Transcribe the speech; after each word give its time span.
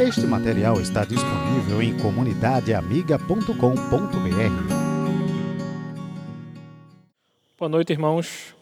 Este 0.00 0.26
material 0.26 0.80
está 0.80 1.04
disponível 1.04 1.82
em 1.82 1.94
comunidadeamiga.com.br. 1.98 3.52
Boa 7.58 7.68
noite, 7.68 7.92
irmãos. 7.92 8.56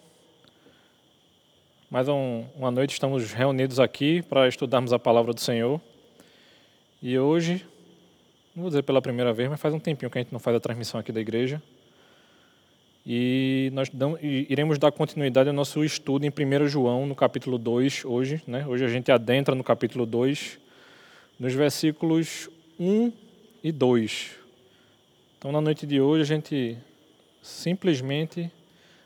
Mais 1.89 2.09
um, 2.09 2.45
uma 2.57 2.73
noite 2.73 2.95
estamos 2.95 3.33
reunidos 3.33 3.79
aqui 3.79 4.21
para 4.23 4.49
estudarmos 4.49 4.93
a 4.93 4.99
palavra 4.99 5.33
do 5.33 5.41
Senhor. 5.41 5.81
E 7.01 7.17
hoje, 7.17 7.65
não 8.53 8.63
vou 8.63 8.71
dizer 8.71 8.83
pela 8.83 9.01
primeira 9.01 9.33
vez, 9.33 9.49
mas 9.49 9.61
faz 9.61 9.73
um 9.73 9.79
tempinho 9.79 10.11
que 10.11 10.19
a 10.19 10.21
gente 10.21 10.33
não 10.33 10.41
faz 10.41 10.57
a 10.57 10.61
transmissão 10.61 10.99
aqui 10.99 11.13
da 11.13 11.21
igreja. 11.21 11.63
E 13.07 13.71
nós 13.73 13.89
damos, 13.91 14.19
iremos 14.21 14.77
dar 14.77 14.91
continuidade 14.91 15.49
ao 15.49 15.55
nosso 15.55 15.85
estudo 15.85 16.27
em 16.27 16.31
1 16.31 16.67
João, 16.67 17.07
no 17.07 17.15
capítulo 17.15 17.59
2, 17.59 18.05
hoje. 18.07 18.43
Né? 18.45 18.67
Hoje 18.67 18.85
a 18.85 18.89
gente 18.89 19.13
adentra 19.13 19.55
no 19.55 19.63
capítulo 19.63 20.05
2 20.05 20.67
nos 21.39 21.55
versículos 21.55 22.51
1 22.81 23.13
e 23.63 23.71
2. 23.71 24.31
Então, 25.39 25.53
na 25.53 25.61
noite 25.61 25.87
de 25.87 26.01
hoje, 26.01 26.23
a 26.23 26.27
gente 26.27 26.77
simplesmente 27.41 28.51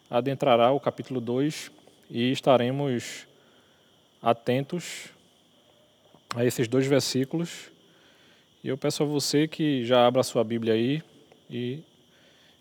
adentrará 0.08 0.72
o 0.72 0.80
capítulo 0.80 1.20
2 1.20 1.70
e 2.10 2.32
estaremos 2.32 3.26
atentos 4.22 5.08
a 6.34 6.44
esses 6.44 6.66
dois 6.66 6.86
versículos. 6.86 7.70
E 8.64 8.68
eu 8.68 8.78
peço 8.78 9.02
a 9.02 9.06
você 9.06 9.46
que 9.46 9.84
já 9.84 10.06
abra 10.06 10.20
a 10.20 10.24
sua 10.24 10.42
Bíblia 10.42 10.72
aí 10.72 11.02
e 11.50 11.82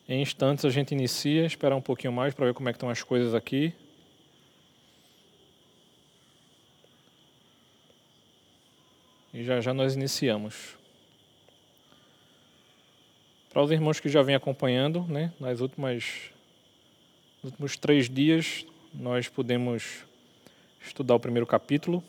em 0.08 0.22
instantes 0.22 0.66
a 0.66 0.70
gente 0.70 0.92
inicia, 0.92 1.46
esperar 1.46 1.76
um 1.76 1.82
pouquinho 1.82 2.12
mais 2.12 2.34
para 2.34 2.48
ver 2.48 2.54
como 2.54 2.68
é 2.68 2.74
que 2.74 2.78
estão 2.78 2.90
as 2.90 3.04
coisas 3.04 3.34
aqui. 3.34 3.74
E 9.41 9.44
já 9.44 9.59
já 9.59 9.73
nós 9.73 9.95
iniciamos. 9.95 10.77
Para 13.49 13.63
os 13.63 13.71
irmãos 13.71 13.99
que 13.99 14.07
já 14.07 14.21
vêm 14.21 14.35
acompanhando, 14.35 15.02
né, 15.07 15.34
nas 15.40 15.62
últimas, 15.62 16.29
nos 17.41 17.51
últimos 17.51 17.76
três 17.76 18.07
dias, 18.07 18.63
nós 18.93 19.27
podemos 19.27 20.05
estudar 20.85 21.16
o 21.16 21.20
primeiro 21.20 21.48
capítulo. 21.48 22.04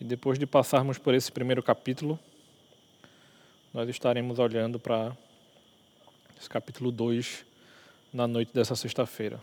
E 0.00 0.04
depois 0.04 0.38
de 0.38 0.46
passarmos 0.46 0.96
por 0.96 1.12
esse 1.12 1.32
primeiro 1.32 1.60
capítulo, 1.60 2.16
nós 3.74 3.88
estaremos 3.88 4.38
olhando 4.38 4.78
para 4.78 5.10
esse 6.38 6.48
capítulo 6.48 6.92
2 6.92 7.44
na 8.12 8.28
noite 8.28 8.54
dessa 8.54 8.76
sexta-feira. 8.76 9.40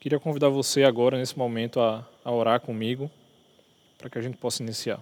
Queria 0.00 0.20
convidar 0.20 0.48
você 0.48 0.84
agora, 0.84 1.18
nesse 1.18 1.36
momento, 1.36 1.80
a, 1.80 2.08
a 2.24 2.30
orar 2.30 2.60
comigo, 2.60 3.10
para 3.98 4.08
que 4.08 4.16
a 4.16 4.22
gente 4.22 4.36
possa 4.36 4.62
iniciar. 4.62 5.00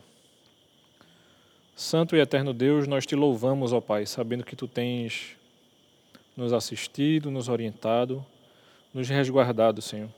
Santo 1.74 2.16
e 2.16 2.20
eterno 2.20 2.54
Deus, 2.54 2.88
nós 2.88 3.04
te 3.04 3.14
louvamos, 3.14 3.74
ó 3.74 3.80
Pai, 3.80 4.06
sabendo 4.06 4.42
que 4.42 4.56
tu 4.56 4.66
tens 4.66 5.36
nos 6.34 6.50
assistido, 6.54 7.30
nos 7.30 7.50
orientado, 7.50 8.24
nos 8.94 9.06
resguardado, 9.06 9.82
Senhor. 9.82 10.08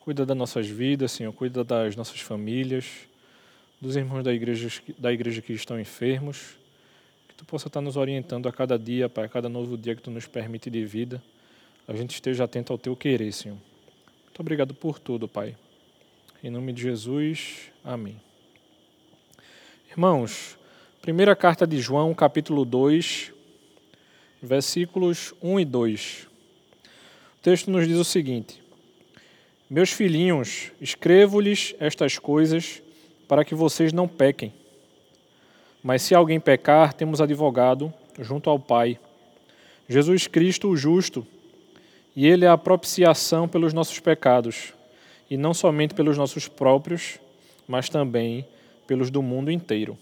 Cuida 0.00 0.24
das 0.24 0.36
nossas 0.36 0.66
vidas, 0.66 1.12
Senhor, 1.12 1.32
cuida 1.34 1.62
das 1.62 1.94
nossas 1.94 2.22
famílias, 2.22 2.86
dos 3.78 3.96
irmãos 3.96 4.24
da 4.24 4.32
igreja, 4.32 4.80
da 4.96 5.12
igreja 5.12 5.42
que 5.42 5.52
estão 5.52 5.78
enfermos. 5.78 6.56
Que 7.28 7.34
tu 7.34 7.44
possa 7.44 7.68
estar 7.68 7.82
nos 7.82 7.98
orientando 7.98 8.48
a 8.48 8.52
cada 8.52 8.78
dia, 8.78 9.10
Pai, 9.10 9.26
a 9.26 9.28
cada 9.28 9.50
novo 9.50 9.76
dia 9.76 9.94
que 9.94 10.00
tu 10.00 10.10
nos 10.10 10.26
permite 10.26 10.70
de 10.70 10.86
vida 10.86 11.22
a 11.88 11.94
gente 11.94 12.12
esteja 12.12 12.44
atento 12.44 12.70
ao 12.70 12.78
teu 12.78 12.94
querer, 12.94 13.32
Senhor. 13.32 13.56
Muito 14.26 14.40
obrigado 14.40 14.74
por 14.74 14.98
tudo, 14.98 15.26
Pai. 15.26 15.56
Em 16.44 16.50
nome 16.50 16.70
de 16.70 16.82
Jesus, 16.82 17.72
amém. 17.82 18.20
Irmãos, 19.90 20.58
primeira 21.00 21.34
carta 21.34 21.66
de 21.66 21.80
João, 21.80 22.12
capítulo 22.12 22.66
2, 22.66 23.32
versículos 24.42 25.32
1 25.42 25.60
e 25.60 25.64
2. 25.64 26.26
O 27.38 27.42
texto 27.42 27.70
nos 27.70 27.88
diz 27.88 27.96
o 27.96 28.04
seguinte: 28.04 28.62
Meus 29.70 29.90
filhinhos, 29.90 30.70
escrevo-lhes 30.78 31.74
estas 31.80 32.18
coisas 32.18 32.82
para 33.26 33.46
que 33.46 33.54
vocês 33.54 33.94
não 33.94 34.06
pequem. 34.06 34.52
Mas 35.82 36.02
se 36.02 36.14
alguém 36.14 36.38
pecar, 36.38 36.92
temos 36.92 37.18
advogado 37.18 37.90
junto 38.20 38.50
ao 38.50 38.60
Pai, 38.60 39.00
Jesus 39.88 40.26
Cristo, 40.26 40.68
o 40.68 40.76
justo 40.76 41.26
e 42.18 42.26
Ele 42.26 42.44
é 42.44 42.48
a 42.48 42.58
propiciação 42.58 43.46
pelos 43.46 43.72
nossos 43.72 44.00
pecados, 44.00 44.74
e 45.30 45.36
não 45.36 45.54
somente 45.54 45.94
pelos 45.94 46.18
nossos 46.18 46.48
próprios, 46.48 47.20
mas 47.68 47.88
também 47.88 48.44
pelos 48.88 49.08
do 49.08 49.22
mundo 49.22 49.52
inteiro. 49.52 49.96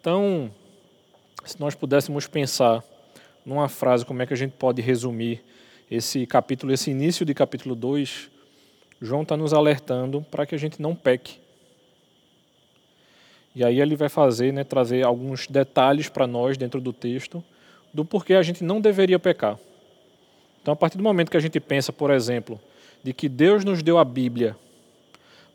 Então, 0.00 0.50
se 1.44 1.60
nós 1.60 1.74
pudéssemos 1.74 2.26
pensar 2.26 2.82
numa 3.44 3.68
frase, 3.68 4.06
como 4.06 4.22
é 4.22 4.26
que 4.26 4.32
a 4.32 4.36
gente 4.36 4.52
pode 4.52 4.80
resumir 4.80 5.44
esse 5.90 6.24
capítulo, 6.26 6.72
esse 6.72 6.90
início 6.90 7.26
de 7.26 7.34
capítulo 7.34 7.74
2, 7.74 8.30
João 8.98 9.20
está 9.20 9.36
nos 9.36 9.52
alertando 9.52 10.22
para 10.30 10.46
que 10.46 10.54
a 10.54 10.58
gente 10.58 10.80
não 10.80 10.96
peque. 10.96 11.36
E 13.54 13.62
aí 13.62 13.82
ele 13.82 13.96
vai 13.96 14.08
fazer, 14.08 14.50
né, 14.50 14.64
trazer 14.64 15.04
alguns 15.04 15.46
detalhes 15.46 16.08
para 16.08 16.26
nós 16.26 16.56
dentro 16.56 16.80
do 16.80 16.90
texto 16.90 17.44
do 17.92 18.02
porquê 18.02 18.32
a 18.32 18.42
gente 18.42 18.64
não 18.64 18.80
deveria 18.80 19.18
pecar. 19.18 19.58
Então, 20.62 20.72
a 20.72 20.76
partir 20.76 20.96
do 20.96 21.02
momento 21.02 21.30
que 21.30 21.36
a 21.36 21.40
gente 21.40 21.58
pensa, 21.58 21.92
por 21.92 22.10
exemplo, 22.10 22.60
de 23.02 23.12
que 23.12 23.28
Deus 23.28 23.64
nos 23.64 23.82
deu 23.82 23.98
a 23.98 24.04
Bíblia 24.04 24.56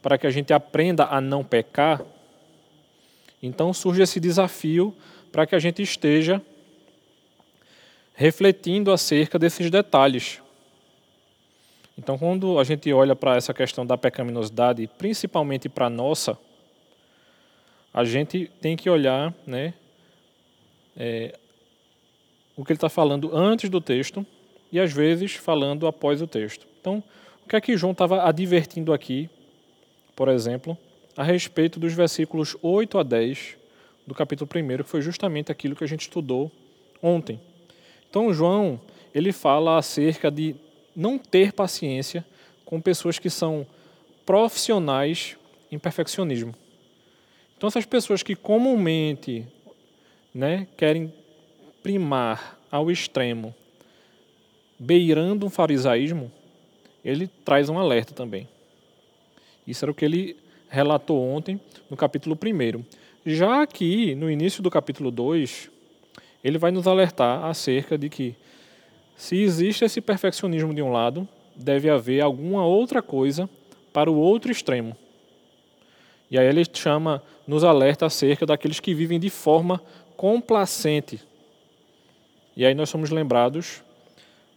para 0.01 0.17
que 0.17 0.27
a 0.27 0.29
gente 0.29 0.51
aprenda 0.53 1.05
a 1.05 1.21
não 1.21 1.45
pecar, 1.45 2.01
então 3.41 3.73
surge 3.73 4.01
esse 4.01 4.19
desafio 4.19 4.93
para 5.31 5.47
que 5.47 5.55
a 5.55 5.59
gente 5.59 5.81
esteja 5.81 6.41
refletindo 8.13 8.91
acerca 8.91 9.39
desses 9.39 9.71
detalhes. 9.71 10.41
Então, 11.97 12.17
quando 12.17 12.59
a 12.59 12.63
gente 12.63 12.91
olha 12.91 13.15
para 13.15 13.37
essa 13.37 13.53
questão 13.53 13.85
da 13.85 13.97
pecaminosidade, 13.97 14.89
principalmente 14.97 15.69
para 15.69 15.85
a 15.85 15.89
nossa, 15.89 16.37
a 17.93 18.03
gente 18.03 18.51
tem 18.61 18.75
que 18.75 18.89
olhar 18.89 19.33
né, 19.45 19.73
é, 20.95 21.37
o 22.55 22.65
que 22.65 22.73
ele 22.73 22.77
está 22.77 22.89
falando 22.89 23.35
antes 23.35 23.69
do 23.69 23.79
texto 23.79 24.25
e 24.71 24.79
às 24.79 24.91
vezes 24.91 25.33
falando 25.33 25.87
após 25.87 26.21
o 26.21 26.27
texto. 26.27 26.67
Então, 26.79 27.03
o 27.45 27.49
que 27.49 27.55
é 27.55 27.61
que 27.61 27.77
João 27.77 27.91
estava 27.91 28.23
advertindo 28.23 28.93
aqui, 28.93 29.29
por 30.15 30.27
exemplo, 30.27 30.77
a 31.15 31.23
respeito 31.23 31.79
dos 31.79 31.93
versículos 31.93 32.55
8 32.61 32.99
a 32.99 33.03
10 33.03 33.57
do 34.05 34.13
capítulo 34.13 34.49
1, 34.53 34.77
que 34.77 34.83
foi 34.83 35.01
justamente 35.01 35.51
aquilo 35.51 35.75
que 35.75 35.83
a 35.83 35.87
gente 35.87 36.01
estudou 36.01 36.51
ontem. 37.01 37.39
Então, 38.09 38.33
João, 38.33 38.79
ele 39.13 39.31
fala 39.31 39.77
acerca 39.77 40.29
de 40.29 40.55
não 40.95 41.17
ter 41.17 41.53
paciência 41.53 42.25
com 42.65 42.81
pessoas 42.81 43.19
que 43.19 43.29
são 43.29 43.65
profissionais 44.25 45.37
em 45.71 45.79
perfeccionismo. 45.79 46.53
Então, 47.57 47.67
essas 47.67 47.85
pessoas 47.85 48.21
que 48.21 48.35
comumente 48.35 49.45
né, 50.33 50.67
querem 50.77 51.13
primar 51.81 52.59
ao 52.69 52.91
extremo 52.91 53.55
beirando 54.79 55.45
um 55.45 55.49
farisaísmo, 55.49 56.31
ele 57.03 57.27
traz 57.45 57.69
um 57.69 57.79
alerta 57.79 58.13
também. 58.13 58.47
Isso 59.65 59.83
era 59.83 59.91
o 59.91 59.95
que 59.95 60.05
ele 60.05 60.37
relatou 60.69 61.21
ontem 61.21 61.59
no 61.89 61.97
capítulo 61.97 62.37
1. 62.41 62.83
Já 63.25 63.61
aqui, 63.61 64.15
no 64.15 64.29
início 64.29 64.61
do 64.61 64.69
capítulo 64.69 65.11
2, 65.11 65.69
ele 66.43 66.57
vai 66.57 66.71
nos 66.71 66.87
alertar 66.87 67.43
acerca 67.45 67.97
de 67.97 68.09
que, 68.09 68.35
se 69.15 69.37
existe 69.41 69.83
esse 69.83 69.99
perfeccionismo 69.99 70.73
de 70.73 70.81
um 70.81 70.91
lado, 70.91 71.27
deve 71.55 71.89
haver 71.89 72.21
alguma 72.21 72.65
outra 72.65 73.01
coisa 73.01 73.49
para 73.91 74.11
o 74.11 74.15
outro 74.15 74.51
extremo. 74.51 74.95
E 76.29 76.37
aí 76.37 76.45
ele 76.45 76.63
chama, 76.71 77.23
nos 77.47 77.63
alerta 77.63 78.05
acerca 78.05 78.45
daqueles 78.45 78.79
que 78.79 78.93
vivem 78.93 79.19
de 79.19 79.29
forma 79.29 79.81
complacente. 80.15 81.19
E 82.55 82.65
aí 82.65 82.75
nós 82.75 82.89
somos 82.89 83.09
lembrados 83.09 83.81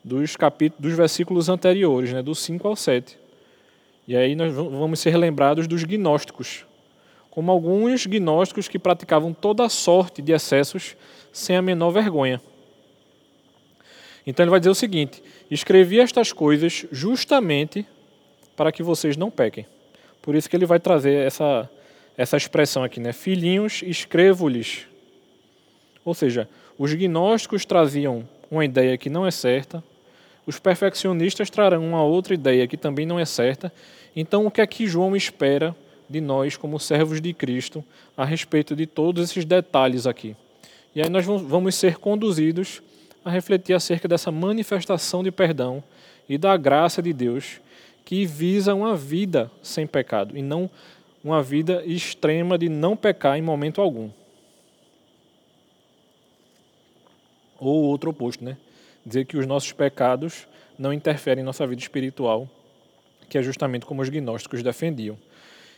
dos, 0.02 0.36
capítulos, 0.36 0.82
dos 0.82 0.96
versículos 0.96 1.48
anteriores, 1.48 2.12
né, 2.12 2.22
do 2.22 2.34
5 2.34 2.66
ao 2.66 2.76
7. 2.76 3.18
E 4.08 4.16
aí 4.16 4.34
nós 4.34 4.52
vamos 4.54 4.98
ser 4.98 5.16
lembrados 5.16 5.66
dos 5.66 5.84
gnósticos, 5.84 6.64
como 7.30 7.50
alguns 7.50 8.06
gnósticos 8.06 8.66
que 8.66 8.78
praticavam 8.78 9.32
toda 9.32 9.68
sorte 9.68 10.20
de 10.20 10.32
excessos 10.32 10.96
sem 11.32 11.56
a 11.56 11.62
menor 11.62 11.90
vergonha. 11.90 12.40
Então 14.26 14.42
ele 14.42 14.50
vai 14.50 14.60
dizer 14.60 14.70
o 14.70 14.74
seguinte: 14.74 15.22
escrevi 15.50 16.00
estas 16.00 16.32
coisas 16.32 16.86
justamente 16.90 17.86
para 18.56 18.72
que 18.72 18.82
vocês 18.82 19.16
não 19.16 19.30
pequem. 19.30 19.66
Por 20.20 20.34
isso 20.34 20.50
que 20.50 20.56
ele 20.56 20.66
vai 20.66 20.78
trazer 20.78 21.26
essa, 21.26 21.70
essa 22.16 22.36
expressão 22.36 22.82
aqui, 22.82 23.00
né? 23.00 23.12
Filhinhos, 23.12 23.82
escrevo-lhes. 23.82 24.86
Ou 26.04 26.14
seja, 26.14 26.48
os 26.78 26.92
gnósticos 26.92 27.64
traziam 27.64 28.28
uma 28.50 28.64
ideia 28.64 28.98
que 28.98 29.08
não 29.08 29.26
é 29.26 29.30
certa, 29.30 29.82
os 30.46 30.58
perfeccionistas 30.58 31.50
trarão 31.50 31.86
uma 31.86 32.02
outra 32.02 32.34
ideia 32.34 32.66
que 32.66 32.76
também 32.76 33.06
não 33.06 33.18
é 33.18 33.24
certa. 33.24 33.72
Então, 34.16 34.46
o 34.46 34.50
que 34.50 34.60
é 34.60 34.66
que 34.66 34.86
João 34.86 35.14
espera 35.14 35.76
de 36.08 36.20
nós, 36.20 36.56
como 36.56 36.80
servos 36.80 37.20
de 37.20 37.32
Cristo, 37.32 37.84
a 38.16 38.24
respeito 38.24 38.74
de 38.74 38.86
todos 38.86 39.30
esses 39.30 39.44
detalhes 39.44 40.06
aqui? 40.06 40.34
E 40.94 41.00
aí 41.00 41.08
nós 41.08 41.24
vamos 41.24 41.76
ser 41.76 41.98
conduzidos 41.98 42.82
a 43.24 43.30
refletir 43.30 43.74
acerca 43.74 44.08
dessa 44.08 44.32
manifestação 44.32 45.22
de 45.22 45.30
perdão 45.30 45.82
e 46.28 46.36
da 46.36 46.56
graça 46.56 47.00
de 47.00 47.12
Deus 47.12 47.60
que 48.04 48.26
visa 48.26 48.74
uma 48.74 48.96
vida 48.96 49.50
sem 49.62 49.86
pecado 49.86 50.36
e 50.36 50.42
não 50.42 50.68
uma 51.22 51.42
vida 51.42 51.84
extrema 51.84 52.58
de 52.58 52.68
não 52.68 52.96
pecar 52.96 53.38
em 53.38 53.42
momento 53.42 53.80
algum. 53.80 54.10
Ou 57.60 57.84
outro 57.84 58.10
oposto, 58.10 58.42
né? 58.42 58.56
Dizer 59.06 59.26
que 59.26 59.36
os 59.36 59.46
nossos 59.46 59.70
pecados 59.70 60.48
não 60.78 60.92
interferem 60.92 61.42
em 61.42 61.44
nossa 61.44 61.66
vida 61.66 61.80
espiritual, 61.80 62.48
que 63.28 63.38
é 63.38 63.42
justamente 63.42 63.86
como 63.86 64.02
os 64.02 64.08
gnósticos 64.08 64.62
defendiam. 64.62 65.16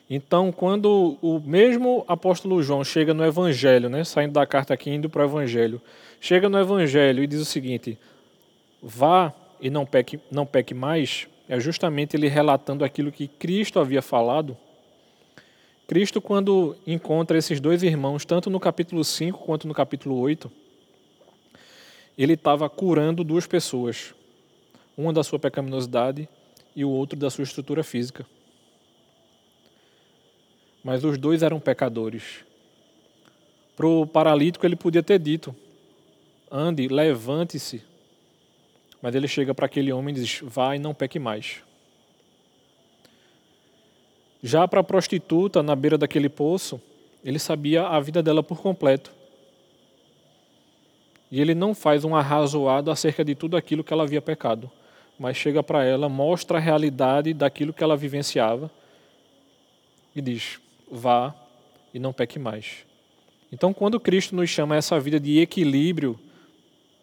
Então, 0.08 0.52
quando 0.52 1.16
o 1.20 1.40
mesmo 1.40 2.04
apóstolo 2.06 2.62
João 2.62 2.84
chega 2.84 3.12
no 3.12 3.24
Evangelho, 3.24 3.88
né, 3.88 4.04
saindo 4.04 4.32
da 4.32 4.46
carta 4.46 4.72
aqui, 4.74 4.90
indo 4.90 5.08
para 5.08 5.22
o 5.22 5.24
Evangelho, 5.24 5.80
chega 6.20 6.48
no 6.48 6.58
Evangelho 6.58 7.22
e 7.22 7.26
diz 7.26 7.40
o 7.40 7.44
seguinte: 7.44 7.98
vá 8.82 9.32
e 9.60 9.70
não 9.70 9.86
peque, 9.86 10.20
não 10.30 10.44
peque 10.44 10.74
mais, 10.74 11.26
é 11.48 11.58
justamente 11.58 12.16
ele 12.16 12.28
relatando 12.28 12.84
aquilo 12.84 13.12
que 13.12 13.26
Cristo 13.26 13.80
havia 13.80 14.02
falado. 14.02 14.56
Cristo, 15.86 16.20
quando 16.20 16.76
encontra 16.86 17.36
esses 17.36 17.60
dois 17.60 17.82
irmãos, 17.82 18.24
tanto 18.24 18.48
no 18.48 18.60
capítulo 18.60 19.04
5 19.04 19.38
quanto 19.40 19.66
no 19.66 19.74
capítulo 19.74 20.18
8, 20.18 20.50
ele 22.16 22.34
estava 22.34 22.68
curando 22.68 23.24
duas 23.24 23.46
pessoas, 23.46 24.14
uma 24.96 25.12
da 25.12 25.22
sua 25.22 25.38
pecaminosidade 25.38 26.28
e 26.76 26.84
o 26.84 26.90
outro 26.90 27.18
da 27.18 27.30
sua 27.30 27.44
estrutura 27.44 27.82
física. 27.82 28.26
Mas 30.84 31.04
os 31.04 31.16
dois 31.16 31.42
eram 31.42 31.60
pecadores. 31.60 32.44
Para 33.76 33.86
o 33.86 34.06
paralítico, 34.06 34.66
ele 34.66 34.76
podia 34.76 35.02
ter 35.02 35.18
dito: 35.18 35.54
ande, 36.50 36.88
levante-se, 36.88 37.82
mas 39.00 39.14
ele 39.14 39.26
chega 39.26 39.54
para 39.54 39.66
aquele 39.66 39.92
homem 39.92 40.14
e 40.14 40.20
diz: 40.20 40.40
Vai, 40.42 40.78
não 40.78 40.94
peque 40.94 41.18
mais. 41.18 41.62
Já 44.42 44.66
para 44.66 44.80
a 44.80 44.84
prostituta, 44.84 45.62
na 45.62 45.76
beira 45.76 45.96
daquele 45.96 46.28
poço, 46.28 46.80
ele 47.24 47.38
sabia 47.38 47.86
a 47.86 48.00
vida 48.00 48.22
dela 48.22 48.42
por 48.42 48.60
completo. 48.60 49.12
E 51.32 51.40
ele 51.40 51.54
não 51.54 51.74
faz 51.74 52.04
um 52.04 52.14
arrazoado 52.14 52.90
acerca 52.90 53.24
de 53.24 53.34
tudo 53.34 53.56
aquilo 53.56 53.82
que 53.82 53.90
ela 53.90 54.02
havia 54.02 54.20
pecado, 54.20 54.70
mas 55.18 55.34
chega 55.34 55.62
para 55.62 55.82
ela, 55.82 56.06
mostra 56.06 56.58
a 56.58 56.60
realidade 56.60 57.32
daquilo 57.32 57.72
que 57.72 57.82
ela 57.82 57.96
vivenciava 57.96 58.70
e 60.14 60.20
diz: 60.20 60.60
Vá 60.90 61.34
e 61.94 61.98
não 61.98 62.12
peque 62.12 62.38
mais. 62.38 62.84
Então, 63.50 63.72
quando 63.72 63.98
Cristo 63.98 64.36
nos 64.36 64.50
chama 64.50 64.74
a 64.74 64.78
essa 64.78 65.00
vida 65.00 65.18
de 65.18 65.40
equilíbrio, 65.40 66.20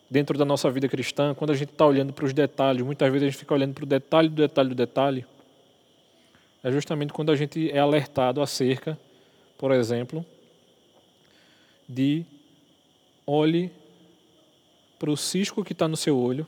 dentro 0.07 0.37
da 0.37 0.45
nossa 0.45 0.69
vida 0.69 0.87
cristã, 0.87 1.33
quando 1.33 1.49
a 1.49 1.55
gente 1.55 1.71
está 1.71 1.87
olhando 1.87 2.13
para 2.13 2.25
os 2.25 2.33
detalhes, 2.33 2.85
muitas 2.85 3.11
vezes 3.11 3.27
a 3.27 3.31
gente 3.31 3.39
fica 3.39 3.53
olhando 3.55 3.73
para 3.73 3.83
o 3.83 3.87
detalhe 3.87 4.29
do 4.29 4.35
detalhe 4.35 4.69
do 4.69 4.75
detalhe, 4.75 5.25
é 6.63 6.71
justamente 6.71 7.13
quando 7.13 7.31
a 7.31 7.35
gente 7.35 7.71
é 7.71 7.79
alertado 7.79 8.43
acerca, 8.43 8.95
por 9.57 9.71
exemplo, 9.71 10.23
de 11.87 12.23
olhe 13.25 13.71
para 14.99 15.09
o 15.09 15.17
cisco 15.17 15.63
que 15.63 15.71
está 15.71 15.87
no 15.87 15.95
seu 15.95 16.19
olho 16.19 16.45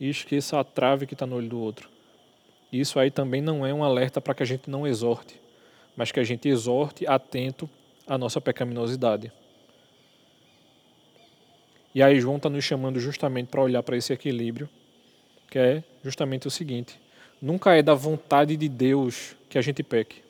e 0.00 0.10
esqueça 0.10 0.58
a 0.58 0.64
trave 0.64 1.06
que 1.06 1.14
está 1.14 1.24
no 1.24 1.36
olho 1.36 1.48
do 1.48 1.60
outro. 1.60 1.88
Isso 2.72 2.98
aí 2.98 3.10
também 3.10 3.40
não 3.40 3.64
é 3.64 3.72
um 3.72 3.84
alerta 3.84 4.20
para 4.20 4.34
que 4.34 4.42
a 4.42 4.46
gente 4.46 4.68
não 4.68 4.84
exorte, 4.84 5.40
mas 5.96 6.10
que 6.10 6.18
a 6.18 6.24
gente 6.24 6.48
exorte 6.48 7.06
atento 7.06 7.70
à 8.04 8.18
nossa 8.18 8.40
pecaminosidade. 8.40 9.30
E 11.94 12.02
aí 12.02 12.18
João 12.18 12.38
está 12.38 12.50
nos 12.50 12.64
chamando 12.64 12.98
justamente 12.98 13.46
para 13.46 13.62
olhar 13.62 13.82
para 13.84 13.96
esse 13.96 14.12
equilíbrio, 14.12 14.68
que 15.48 15.58
é 15.58 15.84
justamente 16.02 16.48
o 16.48 16.50
seguinte: 16.50 17.00
nunca 17.40 17.76
é 17.76 17.82
da 17.82 17.94
vontade 17.94 18.56
de 18.56 18.68
Deus 18.68 19.36
que 19.48 19.56
a 19.56 19.62
gente 19.62 19.84
peque. 19.84 20.24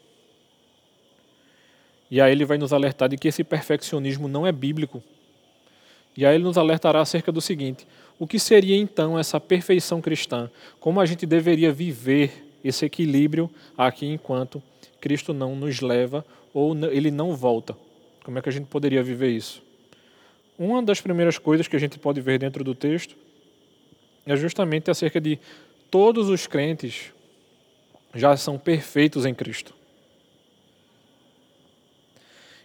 E 2.11 2.21
aí 2.21 2.33
ele 2.33 2.45
vai 2.45 2.59
nos 2.59 2.75
alertar 2.75 3.09
de 3.09 3.17
que 3.17 3.29
esse 3.29 3.43
perfeccionismo 3.43 4.29
não 4.29 4.47
é 4.47 4.53
bíblico. 4.53 5.03
E 6.17 6.25
aí 6.25 6.37
ele 6.37 6.45
nos 6.45 6.57
alertará 6.57 7.01
acerca 7.01 7.33
do 7.33 7.41
seguinte: 7.41 7.87
o 8.19 8.27
que 8.27 8.39
seria 8.39 8.77
então 8.77 9.19
essa 9.19 9.41
perfeição 9.41 10.01
cristã? 10.01 10.51
Como 10.79 11.01
a 11.01 11.07
gente 11.07 11.27
deveria 11.27 11.73
viver 11.73 12.45
esse 12.63 12.85
equilíbrio 12.85 13.51
aqui 13.77 14.07
enquanto 14.07 14.63
Cristo 15.01 15.35
não 15.35 15.57
nos 15.57 15.81
leva 15.81 16.25
ou 16.53 16.75
ele 16.87 17.11
não 17.11 17.35
volta? 17.35 17.77
Como 18.23 18.39
é 18.39 18.43
que 18.43 18.49
a 18.49 18.53
gente 18.53 18.67
poderia 18.67 19.03
viver 19.03 19.31
isso? 19.31 19.63
Uma 20.59 20.83
das 20.83 21.01
primeiras 21.01 21.37
coisas 21.37 21.67
que 21.67 21.77
a 21.77 21.79
gente 21.79 21.99
pode 21.99 22.21
ver 22.21 22.39
dentro 22.39 22.63
do 22.63 22.75
texto 22.75 23.17
é 24.25 24.37
justamente 24.37 24.91
acerca 24.91 25.21
de 25.21 25.39
todos 25.91 26.29
os 26.29 26.47
crentes 26.47 27.13
já 28.15 28.37
são 28.37 28.57
perfeitos 28.57 29.27
em 29.27 29.35
Cristo. 29.35 29.75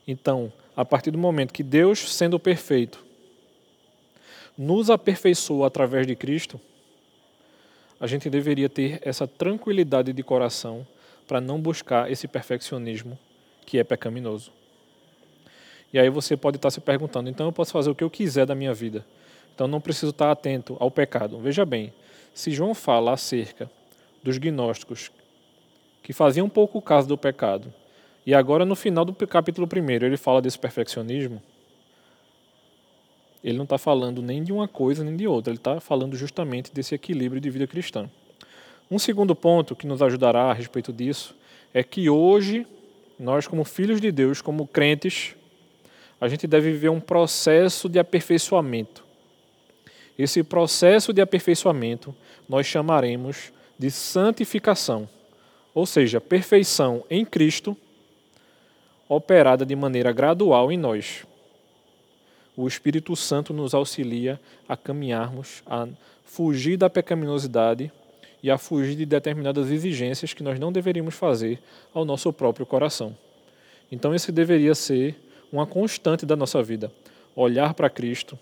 Então, 0.08 0.54
a 0.76 0.86
partir 0.86 1.12
do 1.12 1.18
momento 1.18 1.54
que 1.54 1.64
Deus, 1.64 2.14
sendo 2.14 2.40
perfeito, 2.40 3.04
nos 4.60 4.90
aperfeiçoa 4.90 5.68
através 5.68 6.06
de 6.06 6.18
Cristo, 6.18 6.60
a 7.98 8.06
gente 8.06 8.30
deveria 8.30 8.68
ter 8.68 9.00
essa 9.02 9.26
tranquilidade 9.26 10.12
de 10.12 10.22
coração 10.22 10.86
para 11.26 11.40
não 11.40 11.62
buscar 11.62 12.12
esse 12.12 12.28
perfeccionismo 12.28 13.18
que 13.66 13.80
é 13.80 13.86
pecaminoso. 13.86 14.52
E 15.94 15.98
aí 15.98 16.10
você 16.10 16.36
pode 16.36 16.58
estar 16.58 16.72
se 16.72 16.82
perguntando, 16.82 17.30
então 17.30 17.46
eu 17.46 17.54
posso 17.54 17.72
fazer 17.72 17.90
o 17.90 17.96
que 17.96 18.04
eu 18.04 18.10
quiser 18.10 18.46
da 18.46 18.54
minha 18.54 18.74
vida. 18.74 19.06
Então 19.56 19.66
não 19.66 19.80
preciso 19.80 20.10
estar 20.10 20.30
atento 20.30 20.76
ao 20.78 20.92
pecado. 20.92 21.40
Veja 21.40 21.66
bem, 21.66 21.94
se 22.34 22.52
João 22.52 22.76
fala 22.76 23.14
acerca 23.14 23.72
dos 24.22 24.38
gnósticos 24.38 25.10
que 26.04 26.12
faziam 26.12 26.50
pouco 26.50 26.82
caso 26.82 27.08
do 27.08 27.18
pecado, 27.18 27.74
e 28.26 28.34
agora 28.34 28.66
no 28.66 28.76
final 28.76 29.06
do 29.06 29.14
capítulo 29.26 29.70
1 29.74 29.90
ele 30.06 30.18
fala 30.18 30.42
desse 30.42 30.60
perfeccionismo, 30.60 31.42
ele 33.44 33.58
não 33.58 33.64
está 33.64 33.78
falando 33.78 34.22
nem 34.22 34.44
de 34.44 34.52
uma 34.52 34.68
coisa 34.68 35.04
nem 35.04 35.16
de 35.16 35.28
outra, 35.28 35.52
ele 35.52 35.58
está 35.60 35.80
falando 35.80 36.16
justamente 36.16 36.74
desse 36.74 36.94
equilíbrio 36.94 37.42
de 37.42 37.50
vida 37.50 37.66
cristã. 37.68 38.10
Um 38.92 39.00
segundo 39.00 39.36
ponto 39.36 39.76
que 39.76 39.88
nos 39.88 40.02
ajudará 40.02 40.46
a 40.46 40.54
respeito 40.54 40.92
disso 40.92 41.36
é 41.74 41.84
que 41.84 42.10
hoje, 42.10 42.66
nós, 43.20 43.48
como 43.48 43.64
filhos 43.64 44.02
de 44.02 44.12
Deus, 44.12 44.42
como 44.42 44.68
crentes, 44.68 45.36
a 46.20 46.28
gente 46.28 46.48
deve 46.48 46.72
viver 46.72 46.90
um 46.90 47.00
processo 47.00 47.88
de 47.88 48.00
aperfeiçoamento. 48.00 49.06
Esse 50.18 50.44
processo 50.44 51.14
de 51.14 51.22
aperfeiçoamento 51.22 52.14
nós 52.48 52.66
chamaremos 52.66 53.54
de 53.78 53.90
santificação, 53.90 55.08
ou 55.74 55.86
seja, 55.86 56.20
perfeição 56.20 57.06
em 57.10 57.24
Cristo, 57.24 57.78
operada 59.08 59.66
de 59.66 59.76
maneira 59.76 60.12
gradual 60.12 60.72
em 60.72 60.78
nós. 60.78 61.26
O 62.62 62.68
Espírito 62.68 63.16
Santo 63.16 63.54
nos 63.54 63.74
auxilia 63.74 64.38
a 64.68 64.76
caminharmos, 64.76 65.64
a 65.66 65.88
fugir 66.26 66.76
da 66.76 66.90
pecaminosidade 66.90 67.90
e 68.44 68.52
a 68.52 68.58
fugir 68.58 68.98
de 68.98 69.06
determinadas 69.06 69.72
exigências 69.72 70.34
que 70.34 70.44
nós 70.44 70.60
não 70.60 70.70
deveríamos 70.70 71.16
fazer 71.16 71.58
ao 71.94 72.04
nosso 72.04 72.34
próprio 72.34 72.66
coração. 72.66 73.16
Então, 73.90 74.14
esse 74.14 74.30
deveria 74.30 74.76
ser 74.76 75.16
uma 75.54 75.66
constante 75.66 76.26
da 76.26 76.36
nossa 76.36 76.62
vida. 76.62 76.92
Olhar 77.34 77.74
para 77.74 77.90
Cristo, 77.90 78.38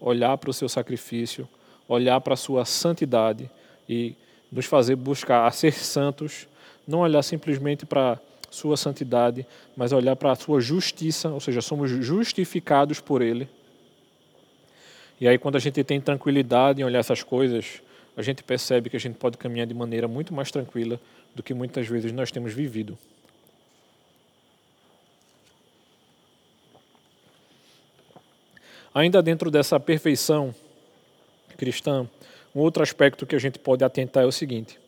olhar 0.00 0.36
para 0.36 0.50
o 0.50 0.52
seu 0.52 0.68
sacrifício, 0.68 1.48
olhar 1.86 2.20
para 2.20 2.34
a 2.34 2.36
sua 2.36 2.64
santidade 2.64 3.48
e 3.88 4.16
nos 4.50 4.66
fazer 4.66 4.96
buscar 4.96 5.46
a 5.46 5.50
ser 5.52 5.74
santos, 5.74 6.48
não 6.88 7.02
olhar 7.02 7.22
simplesmente 7.22 7.86
para 7.86 8.18
sua 8.50 8.76
santidade, 8.76 9.46
mas 9.76 9.92
olhar 9.92 10.16
para 10.16 10.32
a 10.32 10.34
sua 10.34 10.60
justiça, 10.60 11.28
ou 11.28 11.38
seja, 11.38 11.62
somos 11.62 11.88
justificados 11.88 12.98
por 12.98 13.22
Ele. 13.22 13.48
E 15.20 15.28
aí, 15.28 15.38
quando 15.38 15.56
a 15.56 15.58
gente 15.58 15.84
tem 15.84 16.00
tranquilidade 16.00 16.80
em 16.80 16.84
olhar 16.84 16.98
essas 16.98 17.22
coisas, 17.22 17.82
a 18.16 18.22
gente 18.22 18.42
percebe 18.42 18.88
que 18.88 18.96
a 18.96 19.00
gente 19.00 19.16
pode 19.16 19.36
caminhar 19.36 19.66
de 19.66 19.74
maneira 19.74 20.08
muito 20.08 20.32
mais 20.32 20.50
tranquila 20.50 20.98
do 21.34 21.42
que 21.42 21.52
muitas 21.52 21.86
vezes 21.86 22.10
nós 22.10 22.30
temos 22.30 22.54
vivido. 22.54 22.98
Ainda 28.94 29.22
dentro 29.22 29.50
dessa 29.50 29.78
perfeição 29.78 30.54
cristã, 31.56 32.08
um 32.54 32.60
outro 32.60 32.82
aspecto 32.82 33.26
que 33.26 33.36
a 33.36 33.38
gente 33.38 33.58
pode 33.58 33.84
atentar 33.84 34.24
é 34.24 34.26
o 34.26 34.32
seguinte: 34.32 34.80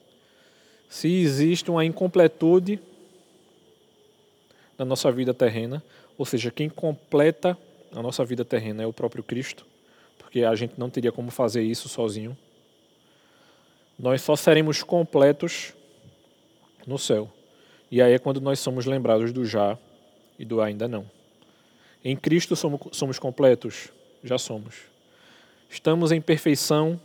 se 0.89 1.09
existe 1.09 1.71
uma 1.71 1.85
incompletude 1.85 2.81
na 4.77 4.85
nossa 4.85 5.13
vida 5.13 5.33
terrena, 5.33 5.83
ou 6.17 6.25
seja, 6.25 6.51
quem 6.51 6.69
completa 6.69 7.57
a 7.95 8.03
nossa 8.03 8.25
vida 8.25 8.45
terrena 8.45 8.83
é 8.83 8.87
o 8.87 8.93
próprio 8.93 9.23
Cristo, 9.23 9.65
porque 10.33 10.47
a 10.47 10.55
gente 10.55 10.73
não 10.79 10.89
teria 10.89 11.13
como 11.13 11.31
fazer 11.31 11.63
isso 11.63 11.91
sozinho. 11.91 12.35
nós 13.99 14.23
só 14.23 14.35
seremos 14.35 14.83
completos 14.83 15.75
no 16.87 16.99
céu. 16.99 17.31
E 17.91 18.01
aí 18.01 18.15
é 18.15 18.19
quando 18.19 18.41
nós 18.41 18.59
somos 18.59 18.87
lembrados 18.87 19.31
do 19.31 19.45
já 19.45 19.77
e 20.39 20.47
do 20.47 20.63
ainda 20.63 20.89
não. 20.89 21.05
Em 22.03 22.17
Cristo 22.17 22.57
somos, 22.57 22.81
somos 22.93 23.19
completos? 23.19 23.91
Já 24.25 24.39
somos. 24.39 24.77
Estamos 25.69 26.11
em 26.11 26.21
perfeição 26.21 26.99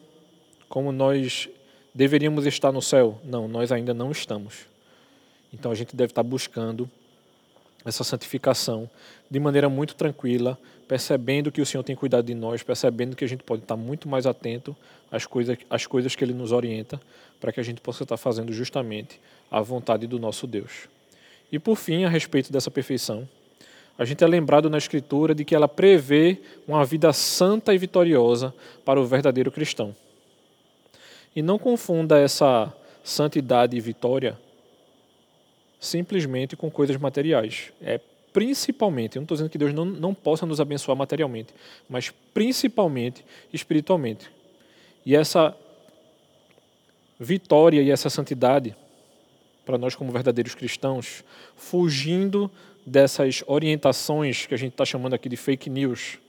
como 0.69 0.93
nós 0.93 1.50
deveríamos 1.93 2.46
estar 2.46 2.72
no 2.72 2.81
céu? 2.81 3.19
Não, 3.25 3.46
nós 3.46 3.74
ainda 3.74 3.93
não 3.93 4.10
estamos. 4.10 4.67
Então 5.51 5.69
a 5.69 5.75
gente 5.75 5.98
deve 5.98 6.12
estar 6.12 6.24
buscando 6.24 6.89
essa 7.86 8.03
santificação 8.03 8.89
de 9.29 9.39
maneira 9.39 9.69
muito 9.69 9.96
tranquila, 9.96 10.57
percebendo 10.88 11.51
que 11.51 11.62
o 11.62 11.65
Senhor 11.65 11.84
tem 11.84 11.96
cuidado 11.96 12.25
de 12.25 12.34
nós, 12.34 12.63
percebendo 12.63 13.15
que 13.15 13.24
a 13.24 13.27
gente 13.27 13.43
pode 13.43 13.63
estar 13.63 13.75
muito 13.75 14.07
mais 14.07 14.25
atento 14.25 14.75
às 15.12 15.25
coisas, 15.25 15.57
às 15.69 15.86
coisas 15.86 16.15
que 16.15 16.24
Ele 16.24 16.34
nos 16.34 16.51
orienta, 16.51 17.00
para 17.39 17.51
que 17.51 17.60
a 17.60 17.63
gente 17.63 17.81
possa 17.81 18.03
estar 18.03 18.17
fazendo 18.17 18.51
justamente 18.53 19.19
a 19.51 19.62
vontade 19.62 20.07
do 20.07 20.19
nosso 20.19 20.48
Deus. 20.48 20.88
E 21.51 21.60
por 21.60 21.75
fim, 21.75 22.03
a 22.03 22.10
respeito 22.10 22.51
dessa 22.51 22.72
perfeição, 22.72 23.27
a 23.98 24.05
gente 24.05 24.24
é 24.24 24.27
lembrado 24.27 24.69
na 24.69 24.77
Escritura 24.77 25.34
de 25.34 25.43
que 25.43 25.55
ela 25.55 25.67
prevê 25.67 26.39
uma 26.67 26.86
vida 26.86 27.12
santa 27.13 27.74
e 27.74 27.77
vitoriosa 27.77 28.53
para 28.86 29.00
o 29.00 29.05
verdadeiro 29.05 29.51
cristão. 29.51 29.96
E 31.36 31.41
não 31.41 31.57
confunda 31.57 32.19
essa 32.19 32.74
santidade 33.03 33.75
e 33.75 33.79
vitória 33.79 34.38
simplesmente 35.79 36.55
com 36.55 36.69
coisas 36.69 36.98
materiais. 36.98 37.72
É 37.81 38.00
principalmente, 38.38 39.15
eu 39.15 39.22
não 39.22 39.24
estou 39.24 39.36
dizendo 39.36 39.50
que 39.50 39.57
Deus 39.57 39.74
não, 39.74 39.84
não 39.84 40.13
possa 40.13 40.46
nos 40.46 40.62
abençoar 40.62 40.96
materialmente, 40.96 41.51
mas 41.89 42.13
principalmente 42.36 43.25
espiritualmente. 43.51 44.29
E 45.03 45.15
essa 45.15 45.57
vitória 47.19 47.81
e 47.81 47.89
essa 47.89 48.12
santidade, 48.12 48.75
para 49.65 49.75
nós 49.75 49.96
como 49.96 50.12
verdadeiros 50.12 50.53
cristãos, 50.53 51.24
fugindo 51.55 52.51
dessas 52.86 53.43
orientações 53.48 54.46
que 54.46 54.53
a 54.53 54.57
gente 54.57 54.74
está 54.74 54.86
chamando 54.86 55.15
aqui 55.15 55.27
de 55.27 55.36
fake 55.36 55.67
news. 55.67 56.19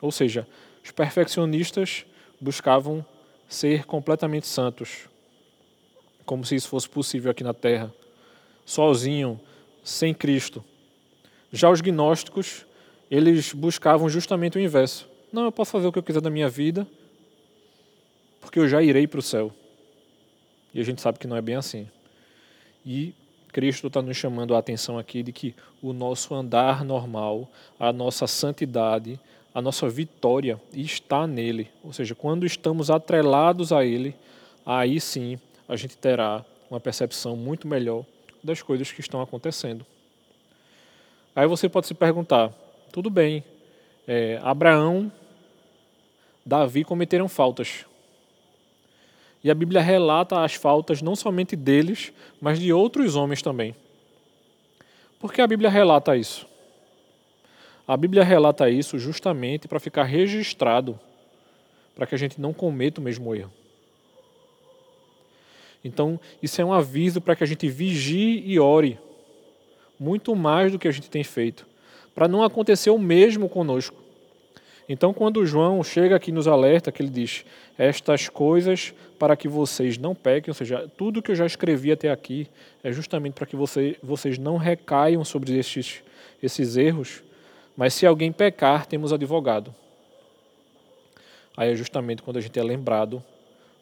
Ou 0.00 0.10
seja, 0.10 0.44
os 0.84 0.90
perfeccionistas 0.90 2.04
buscavam 2.40 3.06
ser 3.48 3.84
completamente 3.84 4.48
santos, 4.48 5.08
como 6.24 6.44
se 6.44 6.56
isso 6.56 6.68
fosse 6.68 6.88
possível 6.88 7.30
aqui 7.30 7.44
na 7.44 7.54
Terra 7.54 7.94
sozinho, 8.66 9.40
sem 9.84 10.12
Cristo. 10.12 10.62
Já 11.52 11.70
os 11.70 11.80
gnósticos, 11.80 12.66
eles 13.08 13.52
buscavam 13.52 14.08
justamente 14.08 14.58
o 14.58 14.60
inverso. 14.60 15.08
Não, 15.32 15.44
eu 15.44 15.52
posso 15.52 15.70
fazer 15.70 15.86
o 15.86 15.92
que 15.92 15.98
eu 15.98 16.02
quiser 16.02 16.20
da 16.20 16.28
minha 16.28 16.48
vida, 16.48 16.86
porque 18.40 18.58
eu 18.58 18.68
já 18.68 18.82
irei 18.82 19.06
para 19.06 19.20
o 19.20 19.22
céu. 19.22 19.52
E 20.74 20.80
a 20.80 20.84
gente 20.84 21.00
sabe 21.00 21.18
que 21.18 21.26
não 21.26 21.36
é 21.36 21.40
bem 21.40 21.54
assim. 21.54 21.88
E 22.84 23.14
Cristo 23.52 23.86
está 23.86 24.02
nos 24.02 24.16
chamando 24.16 24.54
a 24.54 24.58
atenção 24.58 24.98
aqui 24.98 25.22
de 25.22 25.32
que 25.32 25.54
o 25.80 25.92
nosso 25.92 26.34
andar 26.34 26.84
normal, 26.84 27.48
a 27.78 27.92
nossa 27.92 28.26
santidade, 28.26 29.18
a 29.54 29.62
nossa 29.62 29.88
vitória 29.88 30.60
está 30.74 31.26
nele. 31.26 31.70
Ou 31.82 31.92
seja, 31.92 32.14
quando 32.14 32.44
estamos 32.44 32.90
atrelados 32.90 33.72
a 33.72 33.84
ele, 33.84 34.14
aí 34.64 35.00
sim 35.00 35.38
a 35.68 35.76
gente 35.76 35.96
terá 35.96 36.44
uma 36.70 36.80
percepção 36.80 37.36
muito 37.36 37.66
melhor 37.66 38.04
das 38.46 38.62
coisas 38.62 38.90
que 38.90 39.00
estão 39.00 39.20
acontecendo. 39.20 39.84
Aí 41.34 41.46
você 41.46 41.68
pode 41.68 41.86
se 41.86 41.94
perguntar: 41.94 42.50
tudo 42.92 43.10
bem, 43.10 43.44
é, 44.06 44.40
Abraão, 44.42 45.12
Davi 46.44 46.84
cometeram 46.84 47.28
faltas. 47.28 47.84
E 49.44 49.50
a 49.50 49.54
Bíblia 49.54 49.80
relata 49.80 50.42
as 50.42 50.54
faltas 50.54 51.02
não 51.02 51.14
somente 51.14 51.54
deles, 51.54 52.12
mas 52.40 52.58
de 52.58 52.72
outros 52.72 53.14
homens 53.14 53.42
também. 53.42 53.74
Por 55.20 55.32
que 55.32 55.40
a 55.40 55.46
Bíblia 55.46 55.70
relata 55.70 56.16
isso? 56.16 56.46
A 57.86 57.96
Bíblia 57.96 58.24
relata 58.24 58.68
isso 58.68 58.98
justamente 58.98 59.68
para 59.68 59.78
ficar 59.78 60.04
registrado, 60.04 60.98
para 61.94 62.06
que 62.06 62.14
a 62.14 62.18
gente 62.18 62.40
não 62.40 62.52
cometa 62.52 63.00
o 63.00 63.04
mesmo 63.04 63.34
erro. 63.34 63.52
Então, 65.86 66.18
isso 66.42 66.60
é 66.60 66.64
um 66.64 66.72
aviso 66.72 67.20
para 67.20 67.36
que 67.36 67.44
a 67.44 67.46
gente 67.46 67.68
vigie 67.68 68.42
e 68.44 68.58
ore, 68.58 68.98
muito 69.98 70.34
mais 70.34 70.72
do 70.72 70.80
que 70.80 70.88
a 70.88 70.90
gente 70.90 71.08
tem 71.08 71.22
feito, 71.22 71.64
para 72.12 72.26
não 72.26 72.42
acontecer 72.42 72.90
o 72.90 72.98
mesmo 72.98 73.48
conosco. 73.48 73.96
Então, 74.88 75.14
quando 75.14 75.46
João 75.46 75.82
chega 75.84 76.16
aqui 76.16 76.32
nos 76.32 76.48
alerta, 76.48 76.90
que 76.90 77.00
ele 77.00 77.10
diz: 77.10 77.44
Estas 77.78 78.28
coisas 78.28 78.92
para 79.16 79.36
que 79.36 79.46
vocês 79.46 79.96
não 79.96 80.12
pequem, 80.12 80.50
ou 80.50 80.54
seja, 80.54 80.90
tudo 80.96 81.22
que 81.22 81.30
eu 81.30 81.36
já 81.36 81.46
escrevi 81.46 81.92
até 81.92 82.10
aqui 82.10 82.48
é 82.82 82.90
justamente 82.90 83.34
para 83.34 83.46
que 83.46 83.54
você, 83.54 83.96
vocês 84.02 84.38
não 84.38 84.56
recaiam 84.56 85.24
sobre 85.24 85.56
esses, 85.56 86.02
esses 86.42 86.76
erros, 86.76 87.22
mas 87.76 87.94
se 87.94 88.04
alguém 88.04 88.32
pecar, 88.32 88.86
temos 88.86 89.12
advogado. 89.12 89.72
Aí 91.56 91.70
é 91.70 91.76
justamente 91.76 92.22
quando 92.22 92.38
a 92.38 92.40
gente 92.40 92.58
é 92.58 92.62
lembrado 92.62 93.22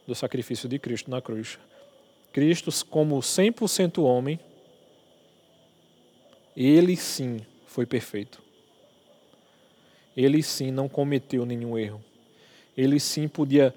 do 0.06 0.14
sacrifício 0.14 0.68
de 0.68 0.78
Cristo 0.78 1.10
na 1.10 1.22
cruz. 1.22 1.58
Cristo, 2.34 2.72
como 2.90 3.16
100% 3.20 4.02
homem, 4.02 4.40
ele 6.56 6.96
sim 6.96 7.40
foi 7.64 7.86
perfeito. 7.86 8.42
Ele 10.16 10.42
sim 10.42 10.72
não 10.72 10.88
cometeu 10.88 11.46
nenhum 11.46 11.78
erro. 11.78 12.02
Ele 12.76 12.98
sim 12.98 13.28
podia 13.28 13.72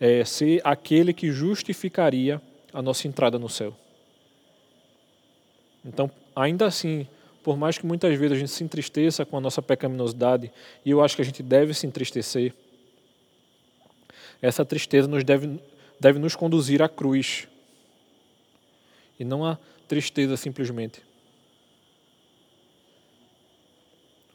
é, 0.00 0.24
ser 0.24 0.60
aquele 0.64 1.12
que 1.12 1.30
justificaria 1.30 2.42
a 2.72 2.82
nossa 2.82 3.06
entrada 3.06 3.38
no 3.38 3.48
céu. 3.48 3.72
Então, 5.84 6.10
ainda 6.34 6.66
assim, 6.66 7.06
por 7.44 7.56
mais 7.56 7.78
que 7.78 7.86
muitas 7.86 8.18
vezes 8.18 8.36
a 8.36 8.40
gente 8.40 8.50
se 8.50 8.64
entristeça 8.64 9.24
com 9.24 9.36
a 9.36 9.40
nossa 9.40 9.62
pecaminosidade, 9.62 10.50
e 10.84 10.90
eu 10.90 11.00
acho 11.04 11.14
que 11.14 11.22
a 11.22 11.24
gente 11.24 11.40
deve 11.40 11.72
se 11.72 11.86
entristecer, 11.86 12.52
essa 14.40 14.64
tristeza 14.64 15.06
nos 15.06 15.22
deve, 15.22 15.60
deve 16.00 16.18
nos 16.18 16.34
conduzir 16.34 16.82
à 16.82 16.88
cruz, 16.88 17.46
e 19.18 19.24
não 19.24 19.44
a 19.44 19.58
tristeza 19.86 20.36
simplesmente. 20.36 21.02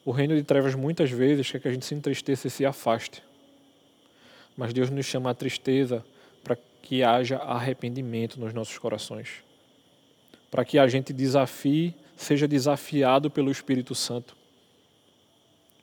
O 0.06 0.12
reino 0.12 0.36
de 0.36 0.44
trevas 0.44 0.74
muitas 0.74 1.12
vezes 1.12 1.52
quer 1.52 1.60
que 1.60 1.68
a 1.68 1.72
gente 1.72 1.86
se 1.86 1.94
entristeça 1.94 2.48
e 2.48 2.50
se 2.50 2.66
afaste. 2.66 3.22
Mas 4.56 4.74
Deus 4.74 4.90
nos 4.90 5.06
chama 5.06 5.32
a 5.32 5.34
tristeza 5.34 6.06
para 6.44 6.58
que 6.82 7.04
haja 7.04 7.38
arrependimento 7.38 8.40
nos 8.40 8.54
nossos 8.54 8.78
corações. 8.78 9.44
Para 10.50 10.64
que 10.64 10.80
a 10.80 10.88
gente 10.88 11.12
desafie, 11.12 11.94
seja 12.16 12.48
desafiado 12.48 13.30
pelo 13.30 13.52
Espírito 13.52 13.94
Santo. 13.94 14.38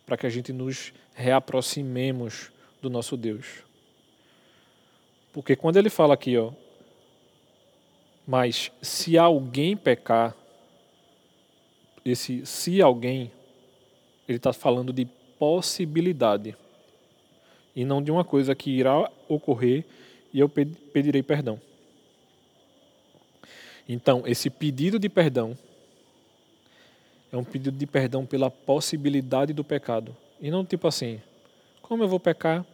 Para 0.06 0.16
que 0.16 0.26
a 0.26 0.30
gente 0.30 0.52
nos 0.52 0.94
reaproximemos 1.12 2.50
do 2.80 2.88
nosso 2.88 3.16
Deus. 3.16 3.62
Porque 5.34 5.54
quando 5.54 5.76
ele 5.76 5.90
fala 5.90 6.14
aqui, 6.14 6.38
ó, 6.38 6.50
mas 8.26 8.72
se 8.80 9.18
alguém 9.18 9.76
pecar, 9.76 10.34
esse 12.04 12.44
se 12.46 12.80
alguém, 12.80 13.30
ele 14.28 14.38
está 14.38 14.52
falando 14.52 14.92
de 14.92 15.06
possibilidade 15.38 16.56
e 17.74 17.84
não 17.84 18.02
de 18.02 18.10
uma 18.10 18.24
coisa 18.24 18.54
que 18.54 18.70
irá 18.70 19.10
ocorrer 19.28 19.84
e 20.32 20.40
eu 20.40 20.48
pedirei 20.48 21.22
perdão. 21.22 21.60
Então, 23.88 24.22
esse 24.26 24.48
pedido 24.48 24.98
de 24.98 25.08
perdão 25.08 25.56
é 27.30 27.36
um 27.36 27.44
pedido 27.44 27.76
de 27.76 27.86
perdão 27.86 28.24
pela 28.24 28.50
possibilidade 28.50 29.52
do 29.52 29.64
pecado. 29.64 30.16
E 30.40 30.50
não 30.50 30.64
tipo 30.64 30.86
assim, 30.86 31.20
como 31.82 32.02
eu 32.02 32.08
vou 32.08 32.20
pecar? 32.20 32.64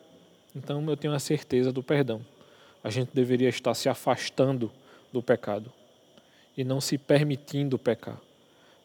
Então 0.54 0.84
eu 0.88 0.96
tenho 0.96 1.14
a 1.14 1.18
certeza 1.18 1.72
do 1.72 1.82
perdão. 1.82 2.20
A 2.82 2.90
gente 2.90 3.10
deveria 3.14 3.48
estar 3.48 3.74
se 3.74 3.88
afastando 3.88 4.70
do 5.12 5.22
pecado 5.22 5.72
e 6.56 6.64
não 6.64 6.80
se 6.80 6.98
permitindo 6.98 7.78
pecar. 7.78 8.20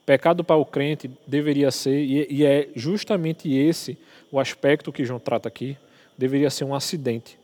Pecado 0.06 0.44
para 0.44 0.56
o 0.56 0.66
crente 0.66 1.10
deveria 1.26 1.72
ser, 1.72 2.04
e 2.04 2.46
é 2.46 2.70
justamente 2.76 3.52
esse 3.52 3.98
o 4.32 4.40
aspecto 4.40 4.92
que 4.92 5.04
João 5.04 5.20
trata 5.20 5.48
aqui, 5.48 5.78
deveria 6.18 6.50
ser 6.50 6.64
um 6.64 6.76
acidente, 6.76 7.40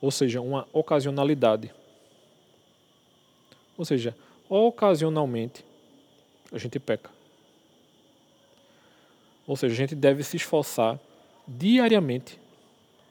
ou 0.00 0.10
seja, 0.10 0.40
uma 0.40 0.66
ocasionalidade. 0.72 1.72
Ou 3.76 3.84
seja, 3.84 4.16
ocasionalmente 4.48 5.64
a 6.52 6.58
gente 6.58 6.78
peca. 6.78 7.10
Ou 9.46 9.56
seja, 9.56 9.74
a 9.74 9.76
gente 9.76 9.94
deve 9.94 10.22
se 10.22 10.36
esforçar 10.36 11.00
diariamente 11.48 12.38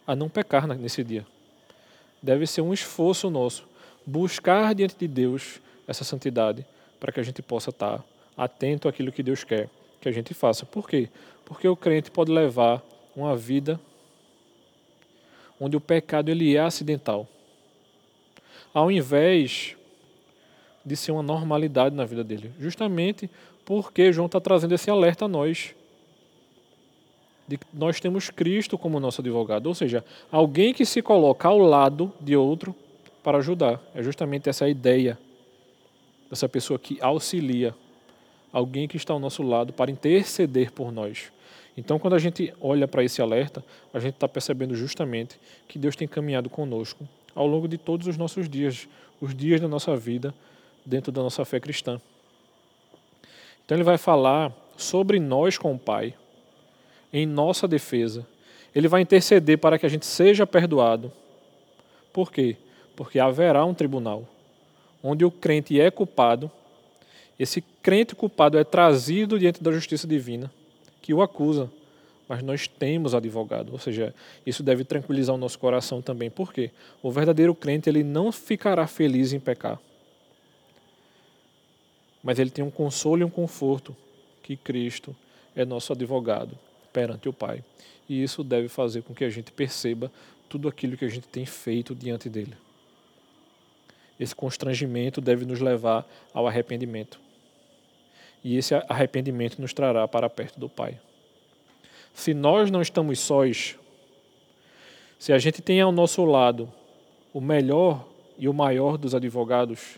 a 0.08 0.16
não 0.16 0.30
pecar 0.30 0.66
nesse 0.68 1.04
dia. 1.04 1.26
Deve 2.22 2.48
ser 2.48 2.62
um 2.62 2.74
esforço 2.74 3.30
nosso 3.30 3.68
buscar 4.06 4.74
diante 4.76 4.96
de 4.98 5.08
Deus 5.08 5.60
essa 5.88 6.04
santidade 6.04 6.66
para 7.00 7.12
que 7.12 7.20
a 7.20 7.24
gente 7.24 7.42
possa 7.42 7.70
estar 7.70 8.04
atento 8.38 8.88
àquilo 8.88 9.12
que 9.12 9.24
Deus 9.24 9.44
quer 9.44 9.70
que 10.02 10.10
a 10.10 10.12
gente 10.12 10.34
faça. 10.34 10.66
Por 10.66 10.90
quê? 10.90 11.08
Porque 11.46 11.68
o 11.68 11.76
crente 11.76 12.10
pode 12.10 12.32
levar 12.32 12.84
uma 13.16 13.38
vida 13.38 13.80
onde 15.60 15.78
o 15.78 15.82
pecado 15.82 16.30
ele 16.30 16.56
é 16.56 16.60
acidental. 16.60 17.28
ao 18.74 18.90
invés 18.90 19.76
de 20.84 20.96
ser 20.96 21.12
uma 21.12 21.22
normalidade 21.22 21.94
na 21.94 22.06
vida 22.06 22.24
dele. 22.24 22.52
Justamente 22.58 23.30
porque 23.66 24.14
João 24.14 24.28
está 24.28 24.40
trazendo 24.40 24.74
esse 24.74 24.90
alerta 24.90 25.26
a 25.26 25.28
nós. 25.28 25.76
De 27.48 27.58
que 27.58 27.66
nós 27.74 28.00
temos 28.00 28.30
Cristo 28.30 28.78
como 28.78 28.98
nosso 28.98 29.20
advogado, 29.20 29.68
ou 29.68 29.76
seja, 29.76 30.06
alguém 30.32 30.74
que 30.74 30.86
se 30.86 31.02
coloca 31.02 31.50
ao 31.50 31.60
lado 31.60 32.14
de 32.20 32.36
outro 32.36 32.74
para 33.24 33.38
ajudar. 33.38 33.80
É 33.94 34.02
justamente 34.02 34.50
essa 34.50 34.68
ideia 34.68 35.18
dessa 36.30 36.48
pessoa 36.48 36.80
que 36.80 36.98
auxilia, 37.02 37.76
alguém 38.52 38.88
que 38.88 38.98
está 38.98 39.14
ao 39.14 39.20
nosso 39.20 39.44
lado 39.44 39.74
para 39.74 39.92
interceder 39.92 40.72
por 40.72 40.92
nós. 40.92 41.32
Então, 41.78 41.98
quando 41.98 42.16
a 42.16 42.20
gente 42.20 42.54
olha 42.60 42.88
para 42.88 43.04
esse 43.04 43.22
alerta, 43.22 43.64
a 43.94 44.00
gente 44.00 44.16
está 44.16 44.28
percebendo 44.28 44.76
justamente 44.76 45.40
que 45.68 45.80
Deus 45.80 45.96
tem 45.96 46.08
caminhado 46.08 46.50
conosco 46.50 47.08
ao 47.34 47.48
longo 47.48 47.68
de 47.68 47.78
todos 47.78 48.08
os 48.08 48.18
nossos 48.18 48.50
dias, 48.50 48.88
os 49.22 49.34
dias 49.34 49.62
da 49.62 49.68
nossa 49.68 49.96
vida, 49.96 50.34
dentro 50.86 51.12
da 51.12 51.22
nossa 51.22 51.46
fé 51.46 51.60
cristã. 51.60 52.02
Então, 53.66 53.78
ele 53.78 53.84
vai 53.84 53.98
falar 53.98 54.52
sobre 54.76 55.20
nós 55.20 55.58
com 55.58 55.74
o 55.74 55.80
Pai, 55.80 56.14
em 57.14 57.26
nossa 57.26 57.68
defesa. 57.68 58.26
Ele 58.74 58.88
vai 58.88 59.02
interceder 59.02 59.58
para 59.58 59.78
que 59.78 59.86
a 59.86 59.90
gente 59.90 60.06
seja 60.06 60.48
perdoado. 60.48 61.12
Por 62.12 62.32
quê? 62.32 62.58
Porque 63.02 63.18
haverá 63.18 63.66
um 63.66 63.74
tribunal 63.74 64.28
onde 65.02 65.26
o 65.26 65.32
crente 65.32 65.82
é 65.82 65.90
culpado, 65.90 66.52
esse 67.40 67.60
crente 67.82 68.14
culpado 68.14 68.60
é 68.60 68.64
trazido 68.64 69.40
diante 69.40 69.64
da 69.64 69.72
justiça 69.72 70.06
divina, 70.06 70.52
que 71.02 71.12
o 71.12 71.24
acusa, 71.24 71.68
mas 72.30 72.44
nós 72.44 72.68
temos 72.68 73.16
advogado, 73.16 73.72
ou 73.72 73.80
seja, 73.80 74.14
isso 74.46 74.62
deve 74.62 74.84
tranquilizar 74.84 75.34
o 75.34 75.40
nosso 75.40 75.58
coração 75.58 76.00
também. 76.00 76.30
Por 76.30 76.54
quê? 76.54 76.70
O 77.02 77.10
verdadeiro 77.10 77.56
crente 77.56 77.90
ele 77.90 78.04
não 78.04 78.32
ficará 78.32 78.86
feliz 78.86 79.34
em 79.34 79.40
pecar, 79.40 79.80
mas 82.22 82.38
ele 82.38 82.52
tem 82.52 82.64
um 82.64 82.70
consolo 82.70 83.22
e 83.24 83.26
um 83.26 83.32
conforto 83.32 83.98
que 84.44 84.56
Cristo 84.56 85.16
é 85.56 85.66
nosso 85.66 85.92
advogado 85.92 86.56
perante 86.94 87.28
o 87.28 87.34
Pai. 87.34 87.64
E 88.08 88.22
isso 88.22 88.44
deve 88.44 88.68
fazer 88.68 89.02
com 89.02 89.12
que 89.12 89.24
a 89.24 89.30
gente 89.32 89.52
perceba 89.52 90.12
tudo 90.48 90.68
aquilo 90.68 90.96
que 90.96 91.06
a 91.06 91.10
gente 91.10 91.28
tem 91.28 91.48
feito 91.48 91.96
diante 91.96 92.30
dele 92.30 92.56
esse 94.22 94.36
constrangimento 94.36 95.20
deve 95.20 95.46
nos 95.46 95.60
levar 95.60 96.08
ao 96.32 96.46
arrependimento. 96.46 97.20
E 98.44 98.56
esse 98.56 98.76
arrependimento 98.88 99.60
nos 99.60 99.74
trará 99.74 100.08
para 100.08 100.30
perto 100.30 100.60
do 100.60 100.70
Pai. 100.70 101.00
Se 102.14 102.32
nós 102.32 102.70
não 102.70 102.84
estamos 102.84 103.20
sós, 103.20 103.76
se 105.18 105.34
a 105.34 105.40
gente 105.40 105.60
tem 105.60 105.82
ao 105.82 105.92
nosso 105.92 106.24
lado 106.24 106.72
o 107.34 107.42
melhor 107.42 108.08
e 108.38 108.48
o 108.48 108.54
maior 108.54 108.96
dos 108.96 109.16
advogados, 109.16 109.98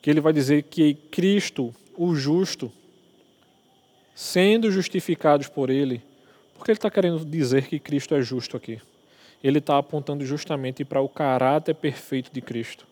que 0.00 0.08
ele 0.08 0.20
vai 0.20 0.32
dizer 0.32 0.62
que 0.62 0.94
Cristo, 0.94 1.74
o 1.98 2.14
justo, 2.14 2.72
sendo 4.14 4.70
justificados 4.70 5.46
por 5.46 5.68
ele, 5.68 6.02
porque 6.54 6.70
ele 6.70 6.78
está 6.78 6.90
querendo 6.90 7.22
dizer 7.22 7.66
que 7.66 7.78
Cristo 7.78 8.14
é 8.14 8.22
justo 8.22 8.56
aqui. 8.56 8.80
Ele 9.44 9.58
está 9.58 9.76
apontando 9.76 10.24
justamente 10.24 10.86
para 10.86 11.02
o 11.02 11.08
caráter 11.08 11.74
perfeito 11.74 12.32
de 12.32 12.40
Cristo 12.40 12.89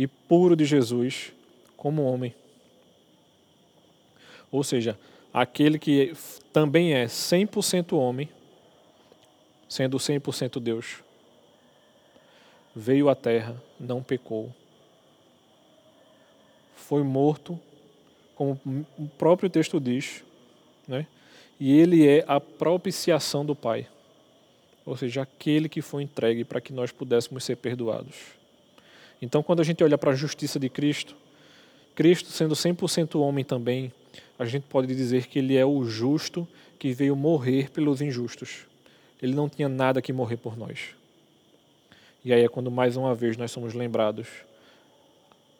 e 0.00 0.06
puro 0.06 0.56
de 0.56 0.64
Jesus 0.64 1.30
como 1.76 2.02
homem. 2.04 2.34
Ou 4.50 4.64
seja, 4.64 4.98
aquele 5.30 5.78
que 5.78 6.14
também 6.54 6.94
é 6.94 7.04
100% 7.04 7.92
homem, 7.92 8.26
sendo 9.68 9.98
100% 9.98 10.58
Deus, 10.58 11.04
veio 12.74 13.10
à 13.10 13.14
terra, 13.14 13.62
não 13.78 14.02
pecou. 14.02 14.50
Foi 16.74 17.02
morto, 17.02 17.60
como 18.34 18.58
o 18.98 19.06
próprio 19.18 19.50
texto 19.50 19.78
diz, 19.78 20.24
né? 20.88 21.06
e 21.60 21.78
ele 21.78 22.08
é 22.08 22.24
a 22.26 22.40
propiciação 22.40 23.44
do 23.44 23.54
Pai. 23.54 23.86
Ou 24.86 24.96
seja, 24.96 25.20
aquele 25.20 25.68
que 25.68 25.82
foi 25.82 26.04
entregue 26.04 26.42
para 26.42 26.58
que 26.58 26.72
nós 26.72 26.90
pudéssemos 26.90 27.44
ser 27.44 27.56
perdoados. 27.56 28.39
Então, 29.20 29.42
quando 29.42 29.60
a 29.60 29.64
gente 29.64 29.84
olha 29.84 29.98
para 29.98 30.12
a 30.12 30.14
justiça 30.14 30.58
de 30.58 30.68
Cristo, 30.68 31.14
Cristo 31.94 32.30
sendo 32.30 32.54
100% 32.54 33.20
homem 33.20 33.44
também, 33.44 33.92
a 34.38 34.44
gente 34.44 34.64
pode 34.64 34.94
dizer 34.94 35.26
que 35.26 35.38
ele 35.38 35.56
é 35.56 35.64
o 35.64 35.84
justo 35.84 36.48
que 36.78 36.92
veio 36.92 37.14
morrer 37.14 37.70
pelos 37.70 38.00
injustos. 38.00 38.66
Ele 39.20 39.34
não 39.34 39.48
tinha 39.48 39.68
nada 39.68 40.00
que 40.00 40.12
morrer 40.12 40.38
por 40.38 40.56
nós. 40.56 40.94
E 42.24 42.32
aí 42.32 42.42
é 42.42 42.48
quando 42.48 42.70
mais 42.70 42.96
uma 42.96 43.14
vez 43.14 43.36
nós 43.36 43.50
somos 43.50 43.74
lembrados 43.74 44.28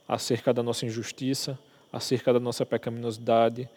acerca 0.09 0.53
da 0.53 0.63
nossa 0.63 0.87
injustiça, 0.87 1.59
acerca 1.93 2.33
da 2.33 2.41
nossa 2.41 2.65
pecaminosidade, 2.65 3.69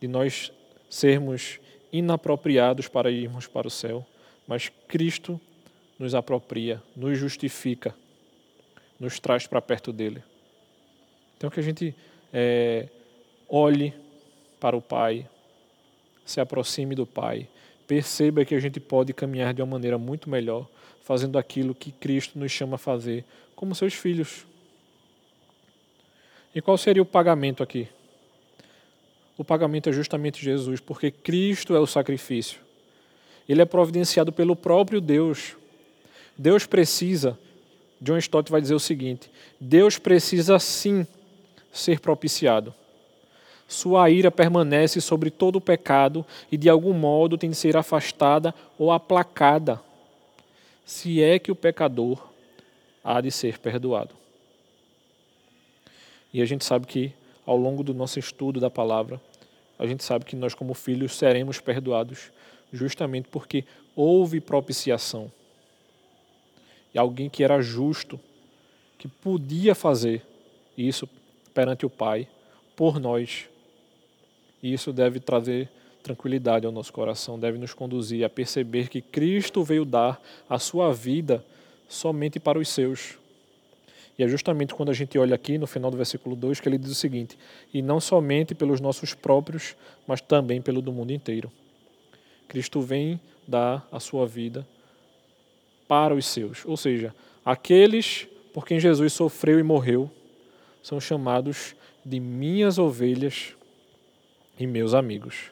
de 0.00 0.08
nós 0.08 0.52
sermos 0.90 1.60
inapropriados 1.92 2.88
para 2.88 3.10
irmos 3.10 3.46
para 3.46 3.68
o 3.68 3.70
céu, 3.70 4.04
mas 4.46 4.70
Cristo 4.88 5.40
nos 5.98 6.14
apropria, 6.14 6.82
nos 6.96 7.16
justifica 7.16 7.94
nos 8.98 9.18
traz 9.18 9.46
para 9.46 9.60
perto 9.60 9.92
dele. 9.92 10.22
Então 11.36 11.50
que 11.50 11.60
a 11.60 11.62
gente 11.62 11.94
é, 12.32 12.88
olhe 13.48 13.94
para 14.58 14.76
o 14.76 14.82
Pai, 14.82 15.28
se 16.24 16.40
aproxime 16.40 16.94
do 16.94 17.06
Pai, 17.06 17.48
perceba 17.86 18.44
que 18.44 18.54
a 18.54 18.60
gente 18.60 18.80
pode 18.80 19.12
caminhar 19.12 19.52
de 19.52 19.62
uma 19.62 19.72
maneira 19.72 19.98
muito 19.98 20.30
melhor, 20.30 20.66
fazendo 21.02 21.38
aquilo 21.38 21.74
que 21.74 21.92
Cristo 21.92 22.38
nos 22.38 22.50
chama 22.50 22.76
a 22.76 22.78
fazer, 22.78 23.24
como 23.54 23.74
seus 23.74 23.94
filhos. 23.94 24.46
E 26.54 26.62
qual 26.62 26.78
seria 26.78 27.02
o 27.02 27.06
pagamento 27.06 27.62
aqui? 27.62 27.88
O 29.36 29.44
pagamento 29.44 29.88
é 29.88 29.92
justamente 29.92 30.42
Jesus, 30.42 30.80
porque 30.80 31.10
Cristo 31.10 31.74
é 31.74 31.80
o 31.80 31.86
sacrifício. 31.86 32.60
Ele 33.48 33.60
é 33.60 33.64
providenciado 33.64 34.32
pelo 34.32 34.54
próprio 34.56 35.00
Deus. 35.00 35.56
Deus 36.38 36.64
precisa 36.64 37.38
John 38.04 38.18
Stott 38.18 38.52
vai 38.52 38.60
dizer 38.60 38.74
o 38.74 38.80
seguinte: 38.80 39.30
Deus 39.58 39.98
precisa 39.98 40.58
sim 40.58 41.06
ser 41.72 42.00
propiciado. 42.00 42.74
Sua 43.66 44.10
ira 44.10 44.30
permanece 44.30 45.00
sobre 45.00 45.30
todo 45.30 45.56
o 45.56 45.60
pecado 45.60 46.24
e 46.52 46.56
de 46.58 46.68
algum 46.68 46.92
modo 46.92 47.38
tem 47.38 47.48
de 47.48 47.56
ser 47.56 47.78
afastada 47.78 48.54
ou 48.78 48.92
aplacada, 48.92 49.80
se 50.84 51.22
é 51.22 51.38
que 51.38 51.50
o 51.50 51.56
pecador 51.56 52.28
há 53.02 53.22
de 53.22 53.30
ser 53.30 53.58
perdoado. 53.58 54.14
E 56.30 56.42
a 56.42 56.44
gente 56.44 56.62
sabe 56.62 56.86
que 56.86 57.10
ao 57.46 57.56
longo 57.56 57.82
do 57.82 57.94
nosso 57.94 58.18
estudo 58.18 58.60
da 58.60 58.68
palavra, 58.68 59.18
a 59.78 59.86
gente 59.86 60.04
sabe 60.04 60.26
que 60.26 60.36
nós 60.36 60.54
como 60.54 60.74
filhos 60.74 61.16
seremos 61.16 61.58
perdoados 61.58 62.30
justamente 62.70 63.28
porque 63.30 63.64
houve 63.96 64.40
propiciação 64.40 65.32
e 66.94 66.98
alguém 66.98 67.28
que 67.28 67.42
era 67.42 67.60
justo, 67.60 68.20
que 68.96 69.08
podia 69.08 69.74
fazer 69.74 70.22
isso 70.78 71.08
perante 71.52 71.84
o 71.84 71.90
Pai, 71.90 72.28
por 72.76 73.00
nós. 73.00 73.48
E 74.62 74.72
isso 74.72 74.92
deve 74.92 75.18
trazer 75.20 75.68
tranquilidade 76.02 76.66
ao 76.66 76.72
nosso 76.72 76.92
coração, 76.92 77.38
deve 77.38 77.58
nos 77.58 77.74
conduzir 77.74 78.24
a 78.24 78.30
perceber 78.30 78.88
que 78.88 79.00
Cristo 79.00 79.64
veio 79.64 79.84
dar 79.84 80.20
a 80.48 80.58
sua 80.58 80.92
vida 80.92 81.44
somente 81.88 82.38
para 82.38 82.58
os 82.58 82.68
seus. 82.68 83.18
E 84.18 84.22
é 84.22 84.28
justamente 84.28 84.74
quando 84.74 84.90
a 84.90 84.94
gente 84.94 85.18
olha 85.18 85.34
aqui 85.34 85.58
no 85.58 85.66
final 85.66 85.90
do 85.90 85.96
versículo 85.96 86.36
2 86.36 86.60
que 86.60 86.68
ele 86.68 86.78
diz 86.78 86.90
o 86.90 86.94
seguinte: 86.94 87.36
E 87.72 87.82
não 87.82 87.98
somente 88.00 88.54
pelos 88.54 88.80
nossos 88.80 89.12
próprios, 89.14 89.74
mas 90.06 90.20
também 90.20 90.62
pelo 90.62 90.80
do 90.80 90.92
mundo 90.92 91.12
inteiro. 91.12 91.50
Cristo 92.46 92.80
vem 92.80 93.18
dar 93.48 93.86
a 93.90 93.98
sua 93.98 94.26
vida 94.26 94.64
para 95.88 96.14
os 96.14 96.26
seus. 96.26 96.64
Ou 96.64 96.76
seja, 96.76 97.14
aqueles 97.44 98.26
por 98.52 98.64
quem 98.64 98.78
Jesus 98.78 99.12
sofreu 99.12 99.58
e 99.58 99.62
morreu 99.62 100.10
são 100.82 101.00
chamados 101.00 101.74
de 102.04 102.20
minhas 102.20 102.78
ovelhas 102.78 103.54
e 104.58 104.66
meus 104.66 104.94
amigos. 104.94 105.50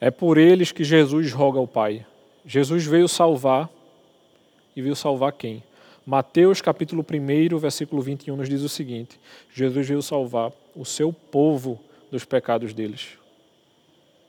É 0.00 0.10
por 0.10 0.36
eles 0.36 0.72
que 0.72 0.84
Jesus 0.84 1.32
roga 1.32 1.58
ao 1.58 1.66
Pai. 1.66 2.04
Jesus 2.44 2.84
veio 2.84 3.08
salvar 3.08 3.70
e 4.74 4.82
veio 4.82 4.96
salvar 4.96 5.32
quem? 5.32 5.62
Mateus 6.04 6.60
capítulo 6.60 7.04
1, 7.08 7.58
versículo 7.58 8.02
21 8.02 8.36
nos 8.36 8.48
diz 8.48 8.62
o 8.62 8.68
seguinte: 8.68 9.20
Jesus 9.54 9.86
veio 9.86 10.02
salvar 10.02 10.52
o 10.74 10.84
seu 10.84 11.12
povo 11.12 11.78
dos 12.10 12.24
pecados 12.24 12.74
deles. 12.74 13.18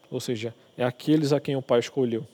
Ou 0.09 0.19
seja, 0.19 0.53
é 0.77 0.83
aqueles 0.83 1.31
a 1.31 1.39
quem 1.39 1.55
o 1.55 1.61
Pai 1.61 1.79
escolheu. 1.79 2.27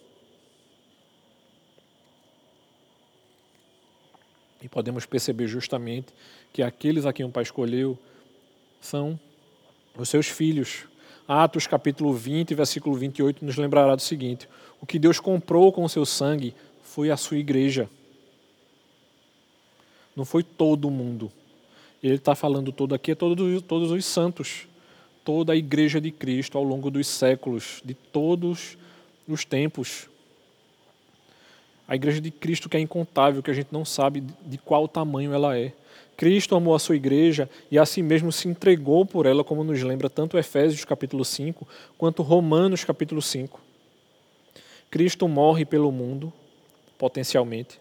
E 4.62 4.68
podemos 4.68 5.06
perceber 5.06 5.48
justamente 5.48 6.08
que 6.52 6.64
aqueles 6.64 7.06
a 7.06 7.14
quem 7.14 7.26
o 7.26 7.30
Pai 7.30 7.44
escolheu 7.44 7.98
são 8.82 9.20
os 9.98 10.10
seus 10.10 10.28
filhos. 10.28 10.86
Atos 11.28 11.68
capítulo 11.68 12.14
20, 12.14 12.56
versículo 12.56 12.96
28 12.96 13.44
nos 13.44 13.58
lembrará 13.58 13.96
do 13.96 14.02
seguinte: 14.02 14.48
O 14.82 14.86
que 14.86 14.98
Deus 14.98 15.20
comprou 15.20 15.72
com 15.72 15.84
o 15.84 15.90
seu 15.90 16.06
sangue 16.06 16.56
foi 16.82 17.12
a 17.12 17.18
sua 17.18 17.38
igreja. 17.38 17.90
Não 20.16 20.26
foi 20.26 20.42
todo 20.42 20.90
mundo. 20.90 21.32
Ele 22.02 22.16
está 22.16 22.34
falando 22.34 22.72
todo 22.72 22.96
aqui, 22.96 23.12
é 23.12 23.16
todos, 23.16 23.62
todos 23.64 23.92
os 23.92 24.06
santos, 24.06 24.68
toda 25.24 25.54
a 25.54 25.56
igreja 25.56 26.00
de 26.00 26.12
Cristo 26.12 26.58
ao 26.58 26.64
longo 26.64 26.90
dos 26.90 27.08
séculos, 27.08 27.82
de 27.84 27.94
todos 27.94 28.78
os 29.28 29.44
tempos. 29.44 30.08
A 31.88 31.96
igreja 31.96 32.20
de 32.20 32.30
Cristo 32.30 32.68
que 32.68 32.76
é 32.76 32.80
incontável, 32.80 33.42
que 33.42 33.50
a 33.50 33.54
gente 33.54 33.70
não 33.72 33.86
sabe 33.86 34.22
de 34.46 34.58
qual 34.58 34.88
tamanho 34.88 35.34
ela 35.34 35.58
é. 35.58 35.72
Cristo 36.18 36.56
amou 36.56 36.76
a 36.76 36.80
sua 36.80 36.96
igreja 36.96 37.50
e 37.70 37.78
a 37.78 37.86
si 37.86 38.02
mesmo 38.02 38.32
se 38.32 38.48
entregou 38.48 39.06
por 39.06 39.26
ela, 39.26 39.44
como 39.44 39.64
nos 39.64 39.82
lembra 39.84 40.10
tanto 40.10 40.38
Efésios 40.38 40.84
capítulo 40.84 41.24
5, 41.24 41.68
quanto 41.98 42.24
Romanos 42.24 42.84
capítulo 42.84 43.22
5. 43.22 43.62
Cristo 44.90 45.28
morre 45.28 45.64
pelo 45.64 45.92
mundo, 45.92 46.34
potencialmente, 46.98 47.80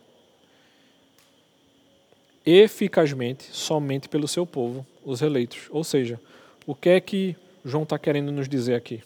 eficazmente, 2.44 3.44
somente 3.52 4.08
pelo 4.08 4.28
seu 4.28 4.46
povo, 4.46 4.86
os 5.04 5.22
eleitos. 5.22 5.68
Ou 5.70 5.82
seja, 5.82 6.20
o 6.66 6.74
que 6.74 6.90
é 6.90 7.00
que 7.00 7.34
João 7.64 7.82
está 7.82 7.98
querendo 7.98 8.30
nos 8.30 8.48
dizer 8.48 8.74
aqui? 8.74 9.02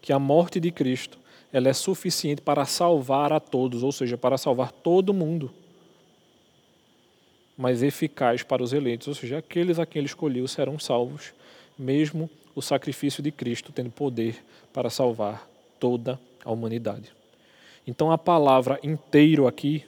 Que 0.00 0.12
a 0.12 0.18
morte 0.18 0.60
de 0.60 0.70
Cristo 0.70 1.18
ela 1.52 1.68
é 1.68 1.72
suficiente 1.72 2.42
para 2.42 2.64
salvar 2.64 3.32
a 3.32 3.40
todos, 3.40 3.82
ou 3.82 3.92
seja, 3.92 4.18
para 4.18 4.36
salvar 4.36 4.70
todo 4.70 5.14
mundo. 5.14 5.50
Mas 7.56 7.82
eficaz 7.82 8.42
para 8.42 8.62
os 8.62 8.72
eleitos, 8.72 9.08
ou 9.08 9.14
seja, 9.14 9.38
aqueles 9.38 9.78
a 9.78 9.86
quem 9.86 10.00
ele 10.00 10.06
escolheu 10.06 10.46
serão 10.46 10.78
salvos, 10.78 11.32
mesmo 11.78 12.30
o 12.54 12.60
sacrifício 12.60 13.22
de 13.22 13.30
Cristo 13.30 13.72
tendo 13.72 13.90
poder 13.90 14.44
para 14.72 14.90
salvar 14.90 15.48
toda 15.80 16.20
a 16.44 16.52
humanidade. 16.52 17.12
Então 17.86 18.12
a 18.12 18.18
palavra 18.18 18.78
inteiro 18.82 19.46
aqui, 19.46 19.84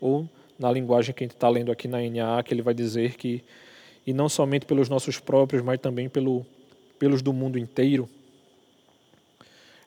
ou 0.00 0.28
na 0.58 0.70
linguagem 0.70 1.14
que 1.14 1.22
a 1.22 1.26
gente 1.26 1.36
está 1.36 1.48
lendo 1.48 1.70
aqui 1.70 1.86
na 1.86 1.98
NA, 2.00 2.42
que 2.42 2.52
ele 2.52 2.62
vai 2.62 2.74
dizer 2.74 3.16
que, 3.16 3.44
e 4.06 4.12
não 4.12 4.28
somente 4.28 4.66
pelos 4.66 4.88
nossos 4.88 5.20
próprios, 5.20 5.62
mas 5.62 5.80
também 5.80 6.08
pelo, 6.08 6.44
pelos 6.98 7.22
do 7.22 7.32
mundo 7.32 7.58
inteiro, 7.58 8.08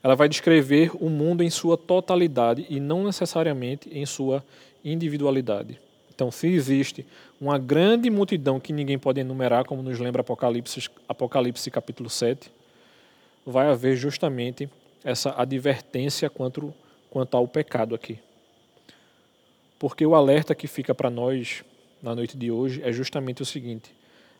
ela 0.01 0.15
vai 0.15 0.29
descrever 0.29 0.91
o 0.95 1.09
mundo 1.09 1.43
em 1.43 1.49
sua 1.49 1.77
totalidade 1.77 2.65
e 2.69 2.79
não 2.79 3.03
necessariamente 3.03 3.89
em 3.91 4.05
sua 4.05 4.43
individualidade. 4.83 5.79
Então, 6.13 6.31
se 6.31 6.47
existe 6.47 7.05
uma 7.39 7.57
grande 7.57 8.09
multidão 8.09 8.59
que 8.59 8.73
ninguém 8.73 8.99
pode 8.99 9.19
enumerar, 9.21 9.65
como 9.65 9.81
nos 9.81 9.99
lembra 9.99 10.21
Apocalipse, 10.21 10.89
Apocalipse 11.07 11.71
capítulo 11.71 12.09
7, 12.09 12.51
vai 13.45 13.67
haver 13.67 13.95
justamente 13.95 14.69
essa 15.03 15.33
advertência 15.37 16.29
quanto, 16.29 16.73
quanto 17.09 17.37
ao 17.37 17.47
pecado 17.47 17.95
aqui. 17.95 18.19
Porque 19.77 20.05
o 20.05 20.13
alerta 20.13 20.53
que 20.53 20.67
fica 20.67 20.93
para 20.93 21.09
nós 21.09 21.63
na 22.03 22.13
noite 22.13 22.37
de 22.37 22.51
hoje 22.51 22.81
é 22.83 22.91
justamente 22.91 23.41
o 23.41 23.45
seguinte: 23.45 23.89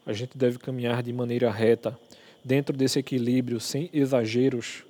a 0.05 0.11
gente 0.11 0.37
deve 0.37 0.59
caminhar 0.59 1.01
de 1.01 1.13
maneira 1.13 1.49
reta, 1.49 1.97
dentro 2.43 2.75
desse 2.75 2.99
equilíbrio, 2.99 3.59
sem 3.59 3.89
exageros, 3.93 4.83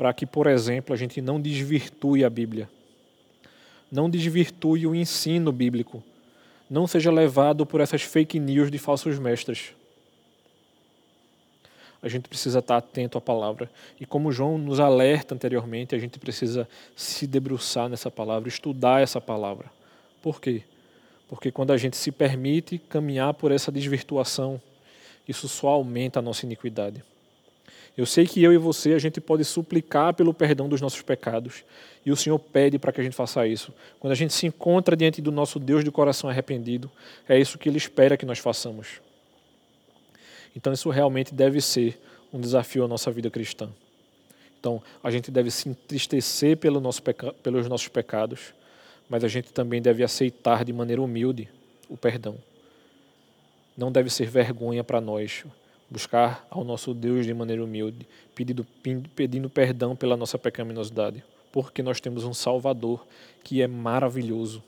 para 0.00 0.14
que, 0.14 0.24
por 0.24 0.46
exemplo, 0.46 0.94
a 0.94 0.96
gente 0.96 1.20
não 1.20 1.38
desvirtue 1.38 2.24
a 2.24 2.30
Bíblia, 2.30 2.70
não 3.92 4.08
desvirtue 4.08 4.86
o 4.86 4.94
ensino 4.94 5.52
bíblico, 5.52 6.02
não 6.70 6.86
seja 6.86 7.10
levado 7.10 7.66
por 7.66 7.82
essas 7.82 8.00
fake 8.00 8.40
news 8.40 8.70
de 8.70 8.78
falsos 8.78 9.18
mestres. 9.18 9.74
A 12.02 12.08
gente 12.08 12.30
precisa 12.30 12.60
estar 12.60 12.78
atento 12.78 13.18
à 13.18 13.20
palavra. 13.20 13.70
E 14.00 14.06
como 14.06 14.32
João 14.32 14.56
nos 14.56 14.80
alerta 14.80 15.34
anteriormente, 15.34 15.94
a 15.94 15.98
gente 15.98 16.18
precisa 16.18 16.66
se 16.96 17.26
debruçar 17.26 17.90
nessa 17.90 18.10
palavra, 18.10 18.48
estudar 18.48 19.02
essa 19.02 19.20
palavra. 19.20 19.70
Por 20.22 20.40
quê? 20.40 20.62
Porque 21.28 21.52
quando 21.52 21.74
a 21.74 21.76
gente 21.76 21.98
se 21.98 22.10
permite 22.10 22.78
caminhar 22.78 23.34
por 23.34 23.52
essa 23.52 23.70
desvirtuação, 23.70 24.58
isso 25.28 25.46
só 25.46 25.68
aumenta 25.68 26.20
a 26.20 26.22
nossa 26.22 26.46
iniquidade. 26.46 27.04
Eu 27.96 28.06
sei 28.06 28.26
que 28.26 28.42
eu 28.42 28.52
e 28.52 28.56
você, 28.56 28.94
a 28.94 28.98
gente 28.98 29.20
pode 29.20 29.44
suplicar 29.44 30.14
pelo 30.14 30.32
perdão 30.32 30.68
dos 30.68 30.80
nossos 30.80 31.02
pecados. 31.02 31.64
E 32.04 32.10
o 32.10 32.16
Senhor 32.16 32.38
pede 32.38 32.78
para 32.78 32.92
que 32.92 33.00
a 33.00 33.04
gente 33.04 33.14
faça 33.14 33.46
isso. 33.46 33.74
Quando 33.98 34.12
a 34.12 34.16
gente 34.16 34.32
se 34.32 34.46
encontra 34.46 34.96
diante 34.96 35.20
do 35.20 35.30
nosso 35.30 35.58
Deus 35.58 35.84
de 35.84 35.90
coração 35.90 36.30
arrependido, 36.30 36.90
é 37.28 37.38
isso 37.38 37.58
que 37.58 37.68
Ele 37.68 37.78
espera 37.78 38.16
que 38.16 38.24
nós 38.24 38.38
façamos. 38.38 39.00
Então, 40.56 40.72
isso 40.72 40.88
realmente 40.90 41.34
deve 41.34 41.60
ser 41.60 42.00
um 42.32 42.40
desafio 42.40 42.84
à 42.84 42.88
nossa 42.88 43.10
vida 43.10 43.30
cristã. 43.30 43.68
Então, 44.58 44.82
a 45.02 45.10
gente 45.10 45.30
deve 45.30 45.50
se 45.50 45.68
entristecer 45.68 46.56
pelo 46.56 46.80
nosso 46.80 47.02
pelos 47.42 47.68
nossos 47.68 47.88
pecados, 47.88 48.54
mas 49.08 49.24
a 49.24 49.28
gente 49.28 49.52
também 49.52 49.80
deve 49.80 50.02
aceitar 50.02 50.64
de 50.64 50.72
maneira 50.72 51.02
humilde 51.02 51.48
o 51.88 51.96
perdão. 51.96 52.36
Não 53.76 53.90
deve 53.90 54.10
ser 54.10 54.28
vergonha 54.28 54.84
para 54.84 55.00
nós 55.00 55.44
buscar 55.90 56.46
ao 56.48 56.62
nosso 56.62 56.94
Deus 56.94 57.26
de 57.26 57.34
maneira 57.34 57.64
humilde, 57.64 58.06
pedindo, 58.34 58.64
pedindo 59.14 59.50
perdão 59.50 59.96
pela 59.96 60.16
nossa 60.16 60.38
pecaminosidade, 60.38 61.24
porque 61.50 61.82
nós 61.82 62.00
temos 62.00 62.24
um 62.24 62.32
Salvador 62.32 63.04
que 63.42 63.60
é 63.60 63.66
maravilhoso. 63.66 64.62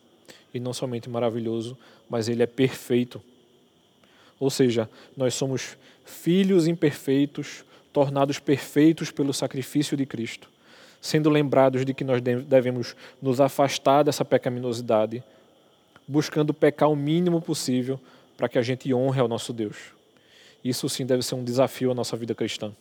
E 0.53 0.61
não 0.61 0.73
somente 0.73 1.09
maravilhoso, 1.09 1.79
mas 2.11 2.29
ele 2.29 2.43
é 2.43 2.47
perfeito. 2.47 3.23
Ou 4.39 4.51
seja, 4.51 4.91
nós 5.17 5.35
somos 5.35 5.79
filhos 6.05 6.67
imperfeitos, 6.67 7.65
tornados 7.93 8.39
perfeitos 8.39 9.11
pelo 9.11 9.33
sacrifício 9.33 9.97
de 9.97 10.05
Cristo, 10.05 10.51
sendo 11.01 11.31
lembrados 11.31 11.85
de 11.85 11.95
que 11.95 12.05
nós 12.05 12.21
devemos 12.21 12.97
nos 13.21 13.41
afastar 13.41 14.03
dessa 14.03 14.25
pecaminosidade, 14.25 15.23
buscando 16.07 16.53
pecar 16.53 16.91
o 16.91 16.97
mínimo 16.97 17.41
possível 17.41 17.99
para 18.37 18.49
que 18.49 18.59
a 18.59 18.63
gente 18.63 18.93
honre 18.93 19.21
ao 19.21 19.29
nosso 19.29 19.53
Deus. 19.53 20.02
Isso 20.64 20.88
sim 20.88 21.05
deve 21.05 21.22
ser 21.22 21.35
um 21.35 21.44
desafio 21.44 21.90
à 21.90 21.94
nossa 21.94 22.16
vida 22.16 22.35
cristã. 22.35 22.72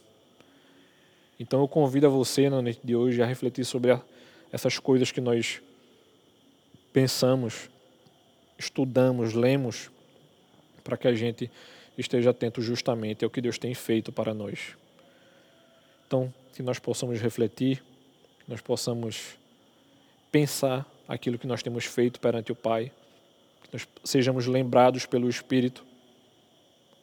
Então 1.40 1.62
eu 1.62 1.68
convido 1.68 2.06
a 2.06 2.10
você 2.10 2.50
na 2.50 2.62
noite 2.62 2.80
de 2.84 2.96
hoje 2.96 3.22
a 3.22 3.26
refletir 3.26 3.66
sobre 3.66 3.92
a, 3.92 4.02
essas 4.52 4.78
coisas 4.78 5.12
que 5.12 5.20
nós 5.20 5.62
pensamos, 6.94 7.70
estudamos, 8.60 9.34
lemos, 9.34 9.90
para 10.84 10.98
que 10.98 11.08
a 11.08 11.14
gente 11.14 11.50
esteja 11.98 12.30
atento 12.30 12.62
justamente 12.62 13.24
ao 13.26 13.32
que 13.32 13.42
Deus 13.42 13.58
tem 13.58 13.74
feito 13.74 14.12
para 14.12 14.34
nós. 14.34 14.76
Então, 16.06 16.32
que 16.54 16.62
nós 16.62 16.78
possamos 16.78 17.20
refletir, 17.20 17.78
que 18.44 18.50
nós 18.50 18.62
possamos 18.62 19.38
pensar 20.32 20.86
aquilo 21.08 21.40
que 21.40 21.48
nós 21.48 21.64
temos 21.64 21.86
feito 21.86 22.20
perante 22.20 22.52
o 22.52 22.56
Pai, 22.56 22.92
que 23.64 23.70
nós 23.74 23.88
sejamos 24.04 24.46
lembrados 24.46 25.06
pelo 25.06 25.28
Espírito 25.28 25.84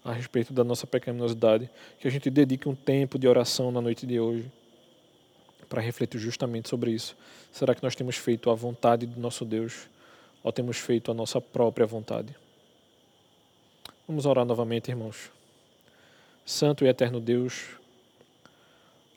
a 0.08 0.14
respeito 0.14 0.54
da 0.54 0.64
nossa 0.64 0.86
pecaminosidade, 0.86 1.68
que 2.00 2.08
a 2.08 2.10
gente 2.10 2.30
dedique 2.30 2.66
um 2.66 2.74
tempo 2.74 3.18
de 3.18 3.28
oração 3.28 3.70
na 3.70 3.78
noite 3.78 4.06
de 4.06 4.18
hoje 4.18 4.50
para 5.68 5.82
refletir 5.82 6.18
justamente 6.18 6.66
sobre 6.66 6.92
isso. 6.92 7.14
Será 7.52 7.74
que 7.74 7.82
nós 7.82 7.94
temos 7.94 8.16
feito 8.16 8.48
a 8.48 8.54
vontade 8.54 9.04
do 9.04 9.20
nosso 9.20 9.44
Deus 9.44 9.86
ou 10.42 10.50
temos 10.50 10.78
feito 10.78 11.10
a 11.10 11.14
nossa 11.14 11.42
própria 11.42 11.86
vontade? 11.86 12.34
Vamos 14.06 14.24
orar 14.24 14.46
novamente, 14.46 14.90
irmãos. 14.90 15.30
Santo 16.46 16.86
e 16.86 16.88
eterno 16.88 17.20
Deus, 17.20 17.66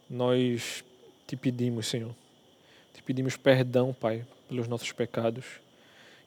nós 0.09 0.83
te 1.25 1.37
pedimos, 1.37 1.87
Senhor, 1.87 2.13
te 2.93 3.01
pedimos 3.01 3.37
perdão, 3.37 3.93
Pai, 3.93 4.25
pelos 4.49 4.67
nossos 4.67 4.91
pecados 4.91 5.45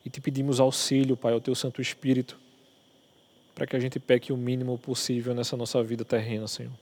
e 0.06 0.08
te 0.08 0.22
pedimos 0.22 0.58
auxílio, 0.58 1.18
Pai, 1.18 1.34
ao 1.34 1.40
teu 1.40 1.54
Santo 1.54 1.82
Espírito 1.82 2.42
para 3.54 3.66
que 3.66 3.76
a 3.76 3.80
gente 3.80 4.00
peque 4.00 4.32
o 4.32 4.36
mínimo 4.36 4.76
possível 4.78 5.34
nessa 5.34 5.56
nossa 5.56 5.82
vida 5.82 6.04
terrena, 6.04 6.48
Senhor. 6.48 6.72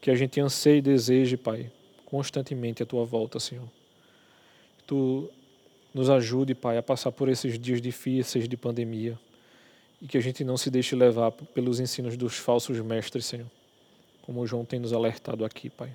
Que 0.00 0.10
a 0.10 0.14
gente 0.14 0.40
anseie 0.40 0.78
e 0.78 0.82
deseje, 0.82 1.36
Pai, 1.36 1.70
constantemente 2.04 2.82
a 2.82 2.86
tua 2.86 3.04
volta, 3.04 3.38
Senhor. 3.38 3.68
Que 4.78 4.84
tu 4.84 5.30
nos 5.94 6.10
ajude, 6.10 6.54
Pai, 6.54 6.76
a 6.76 6.82
passar 6.82 7.12
por 7.12 7.28
esses 7.28 7.58
dias 7.58 7.80
difíceis 7.80 8.48
de 8.48 8.56
pandemia 8.56 9.18
e 10.00 10.06
que 10.06 10.18
a 10.18 10.20
gente 10.20 10.44
não 10.44 10.56
se 10.56 10.70
deixe 10.70 10.94
levar 10.94 11.30
pelos 11.32 11.80
ensinos 11.80 12.16
dos 12.16 12.36
falsos 12.36 12.78
mestres, 12.80 13.26
Senhor. 13.26 13.50
Como 14.22 14.40
o 14.40 14.46
João 14.46 14.64
tem 14.64 14.78
nos 14.78 14.92
alertado 14.92 15.44
aqui, 15.44 15.70
Pai. 15.70 15.94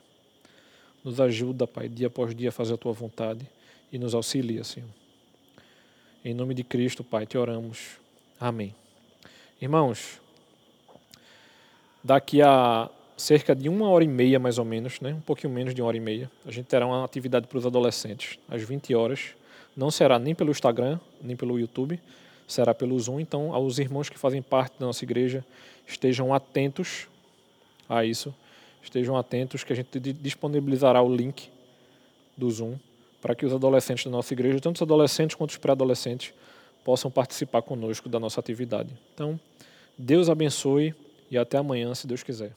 Nos 1.04 1.20
ajuda, 1.20 1.68
Pai, 1.68 1.90
dia 1.90 2.08
após 2.08 2.34
dia 2.34 2.50
a 2.50 2.52
fazer 2.52 2.74
a 2.74 2.78
tua 2.78 2.94
vontade 2.94 3.46
e 3.92 3.98
nos 3.98 4.16
auxilia, 4.16 4.64
Senhor. 4.64 4.90
Em 6.24 6.34
nome 6.34 6.54
de 6.54 6.64
Cristo, 6.64 7.04
Pai, 7.04 7.26
te 7.26 7.38
oramos. 7.38 8.00
Amém. 8.40 8.81
Irmãos, 9.62 10.20
daqui 12.04 12.42
a 12.42 12.90
cerca 13.16 13.56
de 13.56 13.70
uma 13.70 13.88
hora 13.90 14.04
e 14.04 14.08
meia, 14.08 14.40
mais 14.40 14.58
ou 14.58 14.66
menos, 14.66 15.00
né? 15.00 15.14
um 15.14 15.22
pouquinho 15.22 15.54
menos 15.54 15.76
de 15.76 15.84
uma 15.84 15.88
hora 15.88 15.98
e 15.98 16.00
meia, 16.00 16.32
a 16.48 16.50
gente 16.50 16.66
terá 16.66 16.84
uma 16.88 17.06
atividade 17.06 17.46
para 17.46 17.60
os 17.60 17.66
adolescentes, 17.68 18.40
às 18.50 18.64
20 18.64 18.96
horas. 18.96 19.36
Não 19.78 19.92
será 19.92 20.18
nem 20.18 20.34
pelo 20.34 20.50
Instagram, 20.50 21.00
nem 21.22 21.36
pelo 21.36 21.60
YouTube, 21.60 22.00
será 22.48 22.74
pelo 22.74 23.00
Zoom. 23.00 23.20
Então, 23.20 23.54
aos 23.54 23.78
irmãos 23.78 24.10
que 24.10 24.18
fazem 24.18 24.42
parte 24.42 24.80
da 24.80 24.88
nossa 24.88 25.06
igreja, 25.06 25.46
estejam 25.86 26.34
atentos 26.34 27.08
a 27.88 28.04
isso. 28.04 28.34
Estejam 28.82 29.16
atentos 29.16 29.64
que 29.64 29.72
a 29.72 29.76
gente 29.76 30.00
disponibilizará 30.00 31.04
o 31.04 31.16
link 31.16 31.50
do 32.36 32.50
Zoom 32.50 32.80
para 33.22 33.36
que 33.36 33.46
os 33.46 33.54
adolescentes 33.54 34.06
da 34.06 34.10
nossa 34.10 34.34
igreja, 34.34 34.60
tanto 34.60 34.78
os 34.78 34.82
adolescentes 34.82 35.36
quanto 35.36 35.52
os 35.52 35.58
pré-adolescentes, 35.58 36.34
possam 36.84 37.12
participar 37.12 37.62
conosco 37.62 38.10
da 38.10 38.20
nossa 38.20 38.40
atividade. 38.40 38.98
Então, 39.14 39.40
Deus 39.98 40.30
abençoe 40.30 40.96
e 41.30 41.38
até 41.38 41.58
amanhã, 41.58 41.94
se 41.94 42.08
Deus 42.08 42.24
quiser. 42.24 42.54